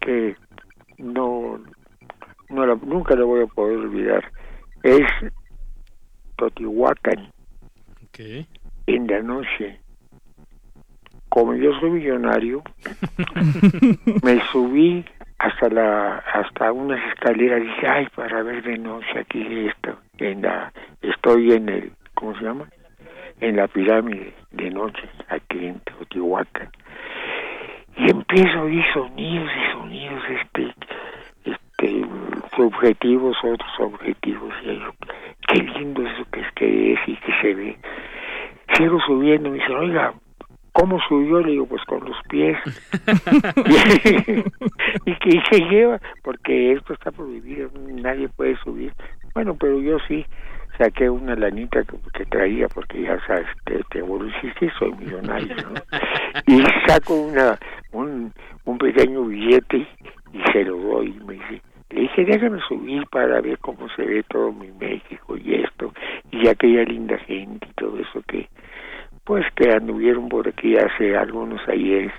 que 0.00 0.36
no, 0.98 1.60
no 2.48 2.66
la, 2.66 2.76
nunca 2.76 3.16
la 3.16 3.24
voy 3.24 3.42
a 3.42 3.46
poder 3.46 3.78
olvidar. 3.78 4.30
Es 4.82 5.06
Totihuacán. 6.36 7.32
Okay. 8.08 8.46
En 8.86 9.08
la 9.08 9.20
noche, 9.20 9.80
como 11.28 11.54
yo 11.54 11.72
soy 11.80 11.90
millonario, 11.90 12.62
me 14.22 14.40
subí 14.52 15.04
hasta 15.38 15.68
la 15.68 16.18
hasta 16.18 16.70
unas 16.70 17.00
escaleras 17.12 17.62
y 17.62 17.66
dije, 17.66 17.88
ay, 17.88 18.06
para 18.14 18.42
ver 18.44 18.62
de 18.62 18.78
noche 18.78 19.18
aquí 19.18 19.66
esto, 19.66 19.98
en 20.18 20.42
la, 20.42 20.72
estoy 21.02 21.52
en 21.52 21.68
el, 21.68 21.92
¿cómo 22.14 22.36
se 22.38 22.44
llama? 22.44 22.68
En 23.40 23.56
la 23.56 23.66
pirámide 23.66 24.32
de 24.52 24.70
noche, 24.70 25.02
aquí 25.28 25.66
en 25.66 25.80
Teotihuacán. 25.80 26.70
Y 27.96 28.10
empiezo 28.10 28.58
a 28.58 28.62
oír 28.62 28.84
sonidos 28.92 29.50
y 29.56 29.72
sonidos, 29.72 30.22
este, 30.28 30.74
este, 31.44 32.06
objetivos, 32.58 33.36
otros 33.44 33.70
objetivos, 33.78 34.52
y 34.64 34.78
yo, 34.78 34.92
qué 35.48 35.62
lindo 35.62 36.02
eso 36.02 36.24
que 36.32 36.40
es 36.40 36.52
que 36.54 36.92
es 36.92 37.00
y 37.06 37.16
que 37.16 37.32
se 37.40 37.54
ve. 37.54 37.78
Sigo 38.76 39.00
subiendo, 39.00 39.50
me 39.50 39.58
dice, 39.58 39.72
oiga, 39.72 40.14
¿Cómo 40.74 40.98
subió? 41.08 41.40
Le 41.40 41.52
digo, 41.52 41.66
pues 41.66 41.84
con 41.84 42.04
los 42.04 42.16
pies. 42.28 42.58
y 45.06 45.14
que 45.16 45.42
se 45.50 45.60
lleva, 45.68 46.00
porque 46.22 46.72
esto 46.72 46.92
está 46.92 47.10
prohibido, 47.10 47.70
nadie 47.88 48.28
puede 48.28 48.56
subir. 48.58 48.92
Bueno, 49.34 49.56
pero 49.58 49.80
yo 49.80 49.98
sí 50.06 50.24
saqué 50.78 51.08
una 51.08 51.34
lanita 51.34 51.82
que, 52.12 52.26
traía, 52.26 52.68
porque 52.68 53.02
ya 53.02 53.18
sabes, 53.26 53.46
te, 53.64 53.80
te 53.90 53.98
evolucionaste, 53.98 54.72
soy 54.78 54.92
millonario, 54.94 55.56
¿no? 55.56 55.74
Y 56.46 56.62
saco 56.86 57.14
una, 57.14 57.58
un, 57.92 58.32
un 58.64 58.78
pequeño 58.78 59.24
billete 59.24 59.86
y 60.32 60.52
se 60.52 60.64
lo 60.64 60.76
doy. 60.76 61.16
Y 61.16 61.24
me 61.24 61.34
dice, 61.34 61.62
le 61.90 62.00
dije, 62.02 62.24
déjame 62.24 62.60
subir 62.68 63.06
para 63.06 63.40
ver 63.40 63.58
cómo 63.58 63.88
se 63.90 64.02
ve 64.02 64.24
todo 64.24 64.52
mi 64.52 64.70
México 64.72 65.36
y 65.36 65.54
esto, 65.54 65.92
y 66.32 66.48
aquella 66.48 66.82
linda 66.82 67.16
gente 67.18 67.66
y 67.70 67.72
todo 67.74 67.98
eso 67.98 68.22
que 68.26 68.48
pues 69.24 69.44
que 69.54 69.72
anduvieron 69.72 70.28
por 70.28 70.46
aquí 70.48 70.76
hace 70.76 71.16
algunos 71.16 71.60
ayeres. 71.68 72.12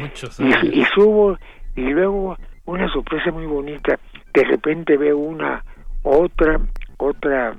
Muchos 0.00 0.38
y, 0.40 0.80
y, 0.80 0.84
subo 0.94 1.38
y 1.76 1.82
luego 1.82 2.36
una 2.66 2.88
sorpresa 2.92 3.30
muy 3.30 3.46
bonita, 3.46 3.98
de 4.34 4.44
repente 4.44 4.96
veo 4.96 5.18
una 5.18 5.64
otra 6.02 6.60
otra 6.96 7.54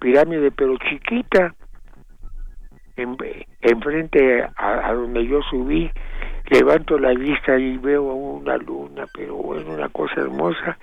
pirámide 0.00 0.50
pero 0.50 0.76
chiquita 0.78 1.54
en, 2.96 3.16
enfrente 3.60 4.42
a, 4.56 4.88
a 4.88 4.94
donde 4.94 5.26
yo 5.26 5.40
subí 5.42 5.90
levanto 6.50 6.98
la 6.98 7.14
vista 7.14 7.58
y 7.58 7.76
veo 7.78 8.02
una 8.02 8.56
luna 8.56 9.06
pero 9.14 9.34
bueno 9.34 9.72
una 9.72 9.88
cosa 9.88 10.20
hermosa 10.20 10.78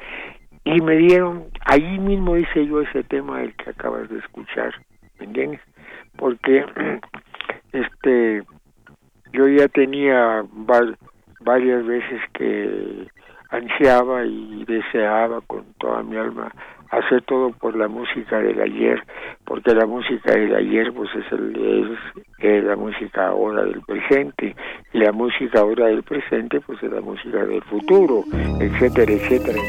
y 0.63 0.81
me 0.81 0.95
dieron 0.97 1.45
allí 1.65 1.99
mismo 1.99 2.37
hice 2.37 2.65
yo 2.65 2.81
ese 2.81 3.03
tema 3.03 3.41
el 3.41 3.53
que 3.55 3.69
acabas 3.69 4.09
de 4.09 4.19
escuchar 4.19 4.73
¿me 5.19 5.25
entiendes? 5.25 5.61
Porque 6.17 6.65
este 7.71 8.43
yo 9.33 9.47
ya 9.47 9.67
tenía 9.67 10.43
varias 11.41 11.85
veces 11.85 12.21
que 12.33 13.07
ansiaba 13.49 14.25
y 14.25 14.63
deseaba 14.65 15.41
con 15.41 15.65
toda 15.77 16.03
mi 16.03 16.17
alma 16.17 16.51
hacer 16.91 17.21
todo 17.23 17.51
por 17.51 17.75
la 17.75 17.87
música 17.87 18.39
del 18.39 18.61
ayer, 18.61 19.01
porque 19.45 19.73
la 19.73 19.85
música 19.85 20.33
del 20.33 20.55
ayer 20.55 20.93
pues 20.93 21.09
es, 21.15 21.31
el, 21.31 21.97
es, 22.39 22.63
la 22.63 22.75
música 22.75 23.27
ahora 23.27 23.63
del 23.63 23.81
presente, 23.81 24.55
y 24.93 24.99
la 24.99 25.11
música 25.11 25.59
ahora 25.59 25.87
del 25.87 26.03
presente 26.03 26.61
pues 26.61 26.81
es 26.83 26.91
la 26.91 27.01
música 27.01 27.45
del 27.45 27.61
futuro, 27.63 28.23
etcétera, 28.59 29.11
etcétera. 29.11 29.59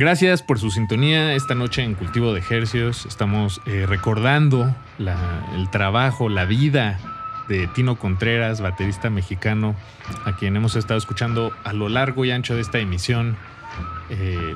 Gracias 0.00 0.42
por 0.42 0.58
su 0.58 0.70
sintonía 0.70 1.34
esta 1.34 1.54
noche 1.54 1.82
en 1.82 1.92
Cultivo 1.94 2.32
de 2.32 2.40
Ejercios. 2.40 3.04
Estamos 3.04 3.60
eh, 3.66 3.84
recordando 3.86 4.74
el 4.98 5.68
trabajo, 5.68 6.30
la 6.30 6.46
vida 6.46 6.98
de 7.50 7.66
Tino 7.66 7.96
Contreras, 7.96 8.62
baterista 8.62 9.10
mexicano, 9.10 9.74
a 10.24 10.36
quien 10.36 10.56
hemos 10.56 10.74
estado 10.74 10.96
escuchando 10.96 11.52
a 11.64 11.74
lo 11.74 11.90
largo 11.90 12.24
y 12.24 12.30
ancho 12.30 12.54
de 12.54 12.62
esta 12.62 12.78
emisión 12.78 13.36
eh, 14.08 14.54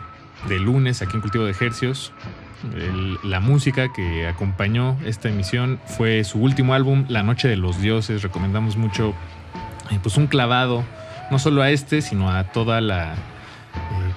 de 0.49 0.59
lunes 0.59 1.03
aquí 1.03 1.15
en 1.17 1.21
Cultivo 1.21 1.45
de 1.45 1.51
Ejercios. 1.51 2.15
El- 2.75 3.19
la 3.23 3.41
música 3.41 3.93
que 3.93 4.27
acompañó 4.27 4.97
esta 5.05 5.29
emisión 5.29 5.79
fue 5.85 6.25
su 6.25 6.39
último 6.39 6.73
álbum, 6.73 7.05
La 7.11 7.23
Noche 7.23 7.49
de 7.49 7.59
los 7.59 7.83
Dioses. 7.83 8.23
Recomendamos 8.23 8.79
mucho 8.79 9.11
eh, 9.91 9.99
pues 10.03 10.17
un 10.17 10.27
clavado, 10.27 10.85
no 11.31 11.39
solo 11.39 11.61
a 11.61 11.69
este, 11.71 12.01
sino 12.01 12.31
a 12.31 12.45
toda 12.45 12.81
la 12.81 13.15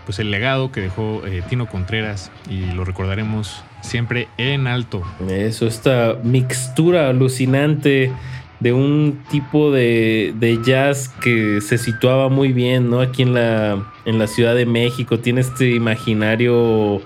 pues 0.07 0.19
el 0.19 0.31
legado 0.31 0.71
que 0.71 0.79
dejó 0.79 1.21
eh, 1.27 1.43
Tino 1.49 1.67
Contreras 1.67 2.31
y 2.49 2.71
lo 2.71 2.85
recordaremos 2.85 3.61
siempre 3.81 4.29
en 4.37 4.65
alto. 4.65 5.03
Eso, 5.29 5.67
esta 5.67 6.15
mixtura 6.23 7.09
alucinante 7.09 8.13
de 8.61 8.71
un 8.71 9.21
tipo 9.29 9.69
de, 9.69 10.33
de 10.39 10.63
jazz 10.63 11.09
que 11.09 11.59
se 11.59 11.77
situaba 11.77 12.29
muy 12.29 12.53
bien, 12.53 12.89
¿no? 12.89 13.01
Aquí 13.01 13.21
en 13.21 13.33
la, 13.33 13.85
en 14.05 14.17
la 14.17 14.27
Ciudad 14.27 14.55
de 14.55 14.65
México. 14.65 15.19
Tiene 15.19 15.41
este 15.41 15.71
imaginario 15.71 17.01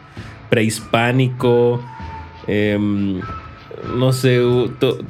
prehispánico. 0.51 1.83
em, 2.45 3.19
no 3.97 4.13
sé, 4.13 4.39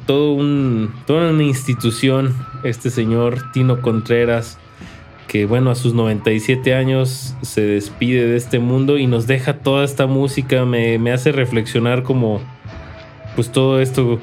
todo 0.06 0.32
un, 0.32 0.94
toda 1.06 1.30
una 1.30 1.42
institución, 1.42 2.34
este 2.64 2.88
señor 2.88 3.52
Tino 3.52 3.82
Contreras, 3.82 4.58
que 5.32 5.46
bueno, 5.46 5.70
a 5.70 5.74
sus 5.74 5.94
97 5.94 6.74
años 6.74 7.34
se 7.40 7.62
despide 7.62 8.26
de 8.26 8.36
este 8.36 8.58
mundo 8.58 8.98
y 8.98 9.06
nos 9.06 9.26
deja 9.26 9.54
toda 9.60 9.82
esta 9.82 10.06
música, 10.06 10.66
me, 10.66 10.98
me 10.98 11.10
hace 11.10 11.32
reflexionar 11.32 12.02
como, 12.02 12.42
pues 13.34 13.50
todo 13.50 13.80
esto 13.80 14.20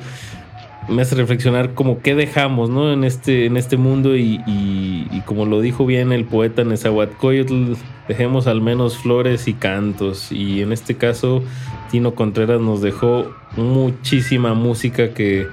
me 0.87 1.01
hace 1.01 1.15
reflexionar 1.15 1.73
como 1.73 1.99
qué 2.03 2.13
dejamos, 2.13 2.69
¿no? 2.69 2.93
En 2.93 3.03
este, 3.03 3.47
en 3.47 3.57
este 3.57 3.75
mundo 3.75 4.15
y, 4.15 4.39
y- 4.45 5.21
como 5.25 5.47
lo 5.47 5.61
dijo 5.61 5.87
bien 5.87 6.11
el 6.11 6.25
poeta 6.25 6.63
Nezahualcóyotl, 6.63 7.73
dejemos 8.07 8.45
al 8.45 8.61
menos 8.61 8.97
flores 8.99 9.47
y 9.47 9.53
cantos 9.53 10.31
y 10.31 10.61
en 10.61 10.71
este 10.71 10.95
caso 10.95 11.43
Tino 11.89 12.13
Contreras 12.13 12.61
nos 12.61 12.81
dejó 12.83 13.31
muchísima 13.57 14.53
música 14.53 15.13
que, 15.15 15.47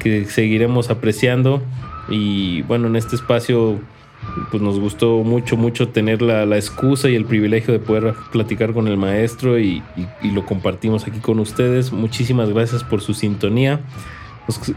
que 0.00 0.24
seguiremos 0.24 0.88
apreciando 0.88 1.62
y 2.08 2.62
bueno, 2.62 2.86
en 2.88 2.96
este 2.96 3.16
espacio 3.16 3.78
pues 4.50 4.62
nos 4.62 4.78
gustó 4.78 5.22
mucho, 5.24 5.56
mucho 5.56 5.88
tener 5.88 6.22
la, 6.22 6.46
la 6.46 6.56
excusa 6.56 7.08
y 7.08 7.14
el 7.14 7.24
privilegio 7.24 7.72
de 7.72 7.80
poder 7.80 8.14
platicar 8.30 8.72
con 8.72 8.88
el 8.88 8.96
maestro 8.96 9.58
y, 9.58 9.82
lo 10.22 10.46
compartimos 10.46 11.06
aquí 11.06 11.18
con 11.18 11.38
ustedes. 11.38 11.92
Muchísimas 11.92 12.50
gracias 12.50 12.84
por 12.84 13.00
su 13.00 13.14
sintonía. 13.14 13.80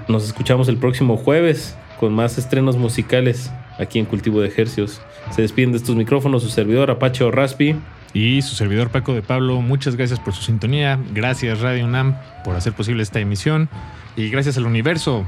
Nos, 0.07 0.25
escuchamos 0.25 0.67
el 0.67 0.77
próximo 0.77 1.17
jueves 1.17 1.77
con 1.99 2.13
más 2.13 2.37
estrenos 2.37 2.77
musicales 2.77 3.51
aquí 3.79 3.99
en 3.99 4.05
Cultivo 4.05 4.41
de 4.41 4.47
Ejercios. 4.47 5.01
Se 5.31 5.41
despiden 5.41 5.71
de 5.71 5.77
estos 5.77 5.95
micrófonos 5.95 6.43
su 6.43 6.49
servidor 6.49 6.91
Apache 6.91 7.23
o 7.23 7.31
Raspi. 7.31 7.75
Y 8.13 8.41
su 8.43 8.55
servidor 8.55 8.91
Paco 8.91 9.13
de 9.13 9.21
Pablo, 9.21 9.59
muchas 9.59 9.97
gracias 9.97 10.21
por 10.21 10.33
su 10.33 10.41
sintonía. 10.41 10.97
Gracias 11.11 11.59
Radio 11.59 11.83
UNAM 11.83 12.15
por 12.45 12.55
hacer 12.55 12.71
posible 12.71 13.03
esta 13.03 13.19
emisión. 13.19 13.67
Y 14.15 14.29
gracias 14.29 14.55
al 14.57 14.65
universo, 14.65 15.25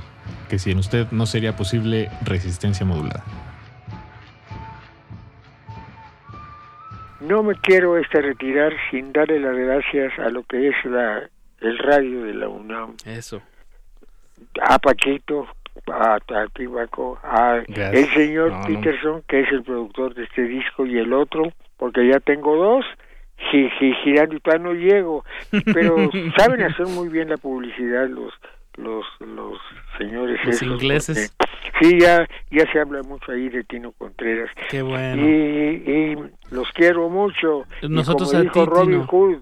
que 0.49 0.57
sin 0.57 0.77
usted 0.77 1.05
no 1.11 1.25
sería 1.25 1.57
posible 1.57 2.09
resistencia 2.23 2.85
modulada. 2.85 3.25
No 7.27 7.43
me 7.43 7.55
quiero 7.55 7.97
este 7.97 8.21
retirar 8.21 8.73
sin 8.91 9.11
darle 9.13 9.39
las 9.39 9.55
gracias 9.55 10.17
a 10.19 10.29
lo 10.29 10.43
que 10.43 10.69
es 10.69 10.75
la 10.85 11.29
el 11.59 11.77
radio 11.79 12.23
de 12.23 12.33
la 12.35 12.47
UNAM, 12.49 12.95
Eso. 13.05 13.41
a 14.61 14.77
Pachito, 14.77 15.47
a, 15.91 16.15
a 16.15 16.47
Tibaco, 16.53 17.19
a 17.23 17.61
Gracias. 17.67 17.93
el 17.93 18.13
señor 18.13 18.51
No, 18.51 18.59
no. 18.59 18.65
Peterson, 18.67 19.23
que 19.27 19.39
es 19.41 19.51
el 19.51 19.63
productor 19.63 20.13
de 20.13 20.25
este 20.25 20.43
disco, 20.43 20.85
y 20.85 20.99
el 20.99 21.11
otro, 21.13 21.51
porque 21.77 22.07
ya 22.07 22.19
tengo 22.19 22.55
dos, 22.55 22.85
gi- 23.51 23.69
girando 24.03 24.35
y 24.35 24.39
todavía 24.39 24.65
no 24.67 24.73
llego, 24.73 25.25
pero 25.73 26.09
saben 26.37 26.61
hacer 26.63 26.85
muy 26.87 27.09
bien 27.09 27.29
la 27.29 27.37
publicidad 27.37 28.07
los 28.07 28.31
los 28.77 29.05
los 29.19 29.59
señores 29.97 30.39
Los 30.45 30.55
esos, 30.55 30.67
ingleses. 30.67 31.33
porque- 31.37 31.47
sí 31.81 31.99
ya 31.99 32.25
ya 32.51 32.71
se 32.71 32.79
habla 32.79 33.01
mucho 33.03 33.31
ahí 33.31 33.49
de 33.49 33.63
Tino 33.63 33.91
Contreras 33.91 34.49
Qué 34.69 34.81
bueno. 34.81 35.21
y, 35.21 35.29
y 35.29 36.15
los 36.51 36.71
quiero 36.73 37.09
mucho 37.09 37.63
Y 37.81 37.89
Nosotros 37.89 38.29
como 38.29 38.39
a 38.39 38.41
dijo 38.43 38.63
ti, 38.63 38.69
Robin 38.69 38.91
Tino. 38.91 39.07
Hood 39.07 39.37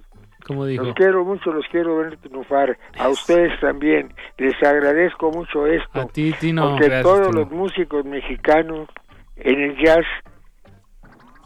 Como 0.46 0.66
dijo. 0.66 0.84
los 0.86 0.96
quiero 0.96 1.24
mucho, 1.26 1.52
los 1.52 1.66
quiero 1.72 1.98
ver 1.98 2.18
triunfar. 2.18 2.78
A 3.00 3.10
ustedes 3.10 3.60
también. 3.60 4.14
Les 4.38 4.54
agradezco 4.64 5.32
mucho 5.32 5.64
A 5.66 5.74
esto. 5.74 6.08
ti, 6.14 6.34
Tino. 6.40 6.70
porque 6.72 6.86
Gracias, 6.86 7.04
todos 7.04 7.28
Tino. 7.30 7.40
los 7.42 7.52
músicos 7.52 8.06
mexicanos 8.06 8.88
en 9.38 9.60
el 9.62 9.78
jazz 9.84 10.06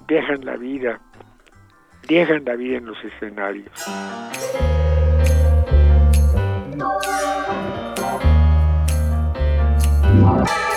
dejan 0.07 0.43
la 0.45 0.57
vida. 0.57 0.99
Dejan 2.07 2.43
la 2.45 2.55
vida 2.55 2.77
en 2.77 2.85
los 2.87 2.97
escenarios. 3.03 3.71
Bye. 10.17 10.68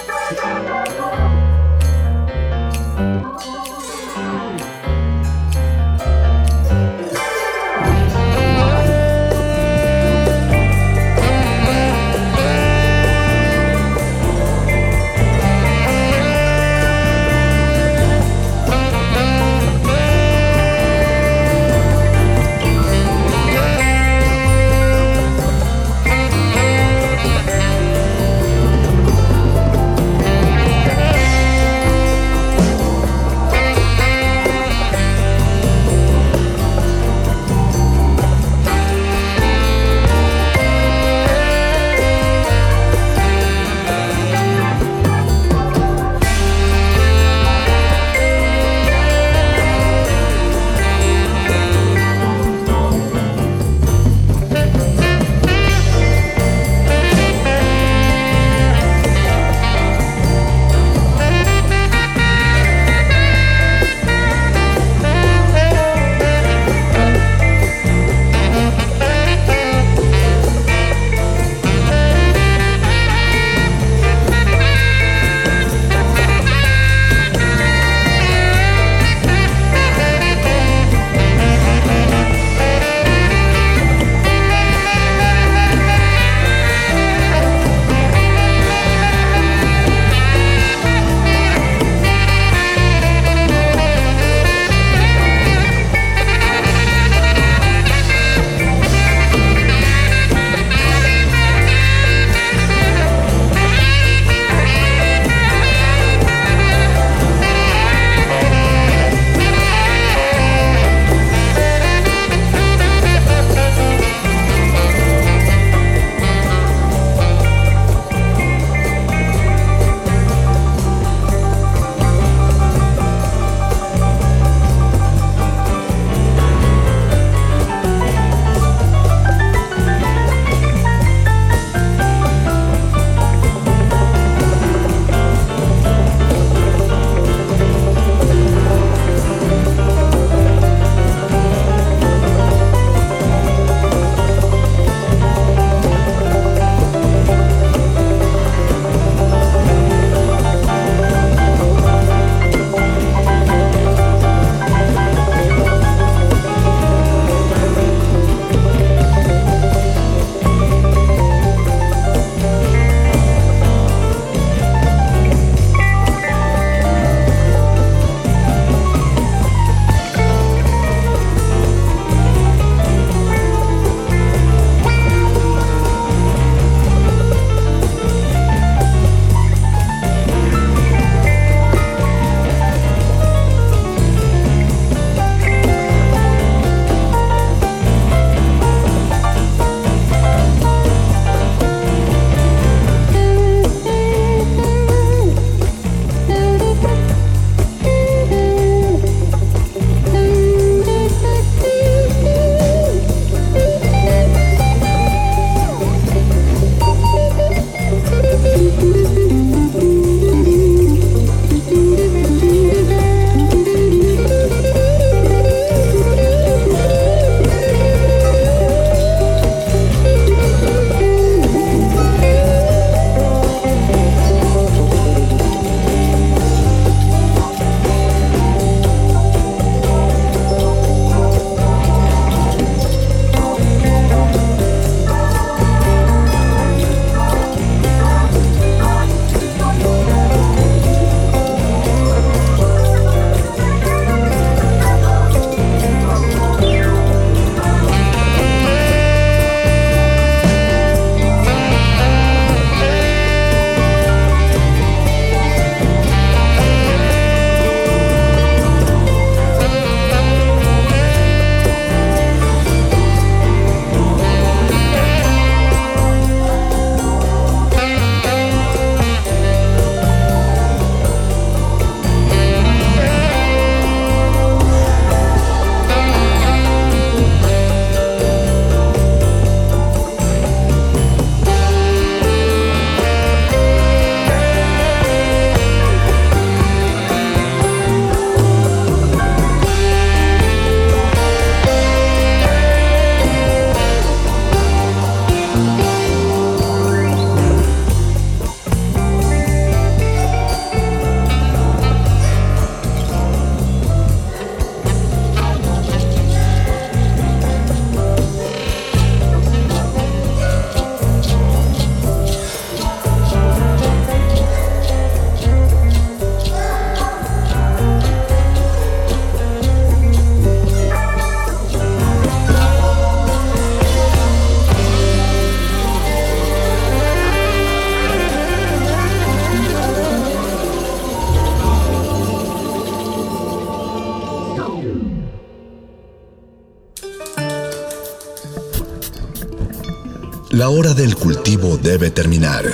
La 340.63 340.71
hora 340.71 340.95
del 340.95 341.17
cultivo 341.17 341.77
debe 341.77 342.13
terminar. 342.13 342.65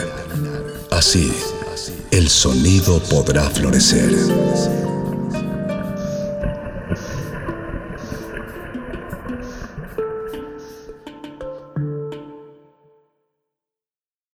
Así, 0.90 1.32
el 2.10 2.28
sonido 2.28 3.02
podrá 3.04 3.48
florecer. 3.48 4.12